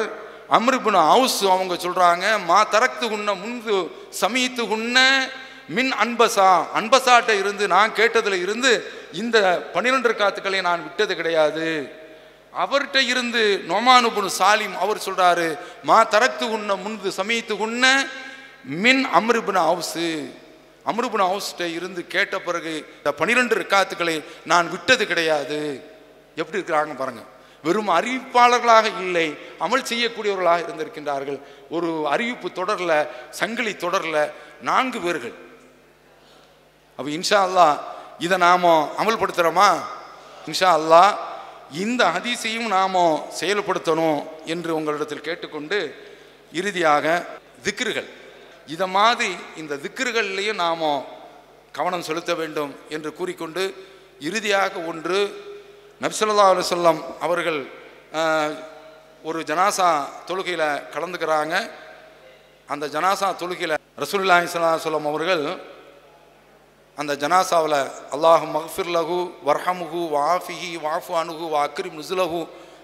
அமிர்பின் 0.50 1.00
ஹவுஸ் 1.12 1.46
அவங்க 1.46 1.74
சொல்கிறாங்க 1.74 2.26
மா 2.46 2.64
தரத்து 2.64 3.06
குன்ன 3.14 3.40
முன்பு 3.44 3.76
சமீத்து 4.22 4.64
குன்ன 4.72 4.98
மின் 5.68 5.92
அன்பசா. 6.04 6.50
அன்பசாட்ட 6.80 7.30
இருந்து 7.40 7.68
நான் 7.68 7.94
கேட்டதில் 7.94 8.42
இருந்து 8.46 8.72
இந்த 9.14 9.38
பன்னிரெண்டு 9.74 10.10
காத்துக்களை 10.10 10.62
நான் 10.62 10.84
விட்டது 10.84 11.16
கிடையாது. 11.16 11.68
அவர்கிட்ட 12.64 12.96
இருந்து 12.96 13.64
நொமானுபுன் 13.68 14.30
சாலிம் 14.40 14.76
அவர் 14.84 15.06
சொல்கிறாரு 15.06 15.48
மா 15.84 16.04
தரத்து 16.04 16.46
உண்ண 16.50 16.76
முன்பு 16.76 17.12
சமீத்து 17.18 17.52
உண்ண 17.52 18.08
மின் 18.84 19.06
அம்ருபின் 19.20 19.62
ஹவுஸு 19.68 20.08
அம்ருபின் 20.92 21.28
ஹவுஸ்கிட்ட 21.30 21.66
இருந்து 21.74 22.08
கேட்ட 22.08 22.40
பிறகு 22.40 22.74
இந்த 22.98 23.12
பனிரெண்டு 23.12 23.66
காத்துக்களை 23.76 24.24
நான் 24.46 24.70
விட்டது 24.70 25.08
கிடையாது. 25.08 25.60
எப்படி 26.36 26.60
இருக்கிறாங்க 26.60 26.96
பாருங்கள் 26.96 27.30
வெறும் 27.66 27.92
அறிவிப்பாளர்களாக 27.98 28.86
இல்லை 29.06 29.28
அமல் 29.66 29.90
செய்யக்கூடியவர்களாக 29.92 30.64
இருந்திருக்கின்றார்கள். 30.66 31.40
ஒரு 31.76 31.90
அறிவிப்பு 32.14 32.48
தொடரில் 32.60 32.98
சங்கிலி 33.40 33.74
தொடரில் 33.84 34.22
நான்கு 34.70 35.00
பேர்கள் 35.06 35.36
அப்போ 36.98 37.10
இன்ஷா 37.18 37.40
அல்லாஹ் 37.48 37.76
இதை 38.26 38.38
நாம் 38.48 38.68
அமல்படுத்துகிறோமா 39.02 39.70
இன்ஷா 40.50 40.72
அல்லாஹ் 40.80 41.14
இந்த 41.84 42.04
ஹதீஸையும் 42.16 42.70
நாம 42.76 43.04
செயல்படுத்தணும் 43.40 44.20
என்று 44.54 44.72
உங்களிடத்தில் 44.80 45.26
கேட்டுக்கொண்டு 45.28 45.78
இறுதியாக 46.60 47.06
திக்ருகள். 47.66 48.10
இதை 48.74 48.88
மாதிரி 48.98 49.30
இந்த 49.62 49.80
திக்ருகள்லையும் 49.86 50.62
நாம் 50.66 50.84
கவனம் 51.78 52.06
செலுத்த 52.08 52.32
வேண்டும் 52.42 52.72
என்று 52.96 53.10
கூறிக்கொண்டு 53.20 53.64
இறுதியாக 54.28 54.74
ஒன்று 54.92 55.20
நபிசல்லா 56.04 56.46
அலுவலம் 56.52 57.02
அவர்கள் 57.26 57.60
ஒரு 59.30 59.40
ஜனாசா 59.50 59.90
தொழுகையில் 60.30 60.66
கலந்துக்கிறாங்க. 60.94 61.54
அந்த 62.70 62.86
ஜனாசா 62.96 63.28
தொழுகையில் 63.42 63.76
ரசூல்லாஹி 64.04 64.46
ஸல்லல்லாஹு 64.54 65.12
அவர்கள் 65.14 65.44
அந்த 66.98 67.12
ஜனாசாவில் 67.24 67.80
அல்லாஹ் 68.16 68.44
மஹ்ஃபிர் 68.56 68.92
லஹு 68.98 69.18
வர்ஹமுஹு 69.48 70.00
வாஃபிஹி 70.16 70.70
வாஃபு 70.86 71.14
அனுஹு 71.22 71.44
வா 71.54 71.62
அக்ரிம் 71.68 71.96
நுசுலஹு 72.00 72.40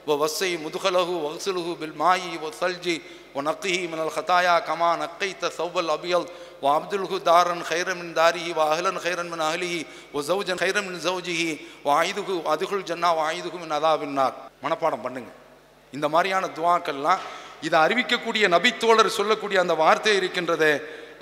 வ 0.07 0.11
வஸ்ஸை 0.21 0.51
முதுகலஹு 0.65 1.13
வக்சுலுஹு 1.25 1.71
பில் 1.81 1.97
மாயி 2.01 2.31
வ 2.43 2.51
சல்ஜி 2.61 2.95
வ 3.35 3.41
நக்கிஹி 3.49 3.81
மினல் 3.91 4.13
ஹதாயா 4.17 4.55
கமா 4.67 4.91
நக்கைத்த 5.03 5.51
சௌபல் 5.57 5.89
அபியல் 5.95 6.27
வ 6.63 6.67
அப்துல் 6.77 7.07
ஹுதாரன் 7.11 7.63
ஹைரமின் 7.71 8.13
தாரிஹி 8.19 8.51
வ 8.59 8.61
அஹ்லன் 8.73 8.99
ஹைரன் 9.05 9.29
மின் 9.33 9.43
அஹ்லிஹி 9.49 9.81
ஓ 10.15 10.23
சௌஜன் 10.29 10.61
ஹைரமின் 10.63 10.87
மின் 10.93 11.03
ஜௌஜிஹி 11.07 11.49
ஆயுதுகு 11.97 11.97
ஆயுதுஹு 11.99 12.37
அதுகுல் 12.53 12.87
ஜன்னா 12.91 13.09
வ 13.17 13.19
ஆயுதுஹு 13.29 13.57
மின் 13.63 13.75
மனப்பாடம் 14.63 15.03
பண்ணுங்க. 15.05 15.29
இந்த 15.93 16.07
மாதிரியான 16.13 16.45
துவாக்கள்லாம் 16.57 17.21
இதை 17.67 17.77
அறிவிக்கக்கூடிய 17.85 18.43
நபித்தோழர் 18.55 19.17
சொல்லக்கூடிய 19.19 19.57
அந்த 19.63 19.73
வார்த்தை 19.83 20.11
இருக்கின்றதே. 20.19 20.73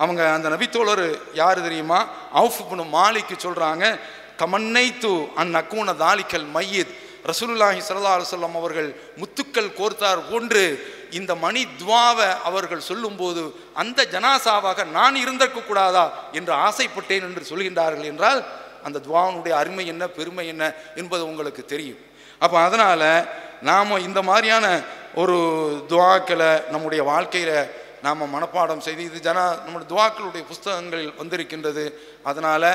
அவங்க 0.04 0.22
அந்த 0.38 0.48
நபித்தோழர் 0.54 1.06
யார் 1.42 1.66
தெரியுமா? 1.68 2.00
அவுஃப் 2.40 2.60
இப்னு 2.64 2.86
மாலிக்கு 2.98 3.36
கமன்னை 4.42 4.88
து 5.04 5.12
அந் 5.42 5.58
அக்கூன 5.60 5.94
தாலிக்கல் 6.02 6.48
மையத். 6.56 6.92
ரசூலுல்லாஹி 7.30 7.80
சல்லா 7.86 8.12
அலுவலம் 8.18 8.58
அவர்கள் 8.60 8.90
முத்துக்கள் 9.22 9.70
கோர்த்தார் 9.80 10.22
போன்று 10.30 10.64
இந்த 11.12 11.36
மணி 11.36 11.62
துவாவை 11.82 12.28
அவர்கள் 12.44 12.88
சொல்லும்போது 12.90 13.42
அந்த 13.74 14.06
ஜனாசாவாக 14.14 14.86
நான் 14.92 15.16
இருந்திருக்க 15.16 15.62
கூடாதா 15.62 16.06
என்று 16.32 16.54
ஆசைப்பட்டேன் 16.54 17.28
என்று 17.30 17.44
சொல்கின்றார்கள் 17.52 18.10
என்றால் 18.12 18.42
அந்த 18.84 19.02
துவாவினுடைய 19.08 19.54
அருமை 19.62 19.86
என்ன 19.86 20.04
பெருமை 20.08 20.48
என்ன 20.48 20.64
என்பது 20.96 21.24
உங்களுக்கு 21.28 21.66
தெரியும். 21.66 22.00
அப்போ 22.40 22.58
அதனால் 22.60 23.10
நாம் 23.62 24.04
இந்த 24.08 24.22
மாதிரியான 24.22 24.66
ஒரு 25.22 25.38
துவாக்களை 25.88 26.52
நம்முடைய 26.74 27.04
வாழ்க்கையில் 27.04 27.70
நாம் 28.02 28.32
மனப்பாடம் 28.34 28.86
செய்து 28.88 29.04
இது 29.04 29.20
ஜனா 29.28 29.46
நம்முடைய 29.64 29.88
துவாக்களுடைய 29.94 30.44
புஸ்தகங்களில் 30.52 31.18
வந்திருக்கின்றது. 31.22 31.86
அதனால் 32.24 32.70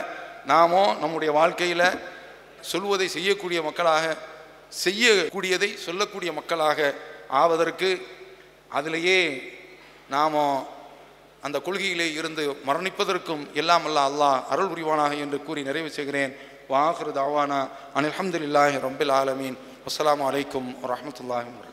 நாமோ 0.47 0.85
நம்முடைய 1.01 1.33
வாழ்க்கையில் 1.33 1.87
சொல்வதை 2.61 3.09
செய்யக்கூடிய 3.09 3.63
மக்களாக 3.63 4.17
செய்யக்கூடியதை 4.85 5.71
சொல்லக்கூடிய 5.87 6.33
மக்களாக 6.33 6.95
ஆவதற்கு 7.43 7.89
அதிலேயே 8.73 9.19
நாம் 10.11 10.65
அந்த 11.43 11.59
கொள்கையிலே 11.59 12.07
இருந்து 12.13 12.43
மரணிப்பதற்கும் 12.67 13.53
எல்லாம் 13.53 13.85
அல்ல 13.85 14.01
அல்லாஹ் 14.09 14.45
அருள் 14.49 14.73
புரிவானாக 14.73 15.19
என்று 15.19 15.39
கூறி 15.43 15.63
நிறைவு 15.63 15.91
செய்கிறேன். 15.91 16.33
வாஹரு 16.69 17.13
தாவானா 17.19 17.61
அனில் 17.95 18.17
அஹமதுல்லாஹி 18.19 18.77
ரம்பில் 18.87 19.13
ஆலமீன். 19.13 19.57
அஸ்லாம் 19.89 20.23
வலைக்கம் 20.27 20.69
வரமத்துல்லாஹி 20.83 21.49
வபரகாத்துஹு. 21.55 21.72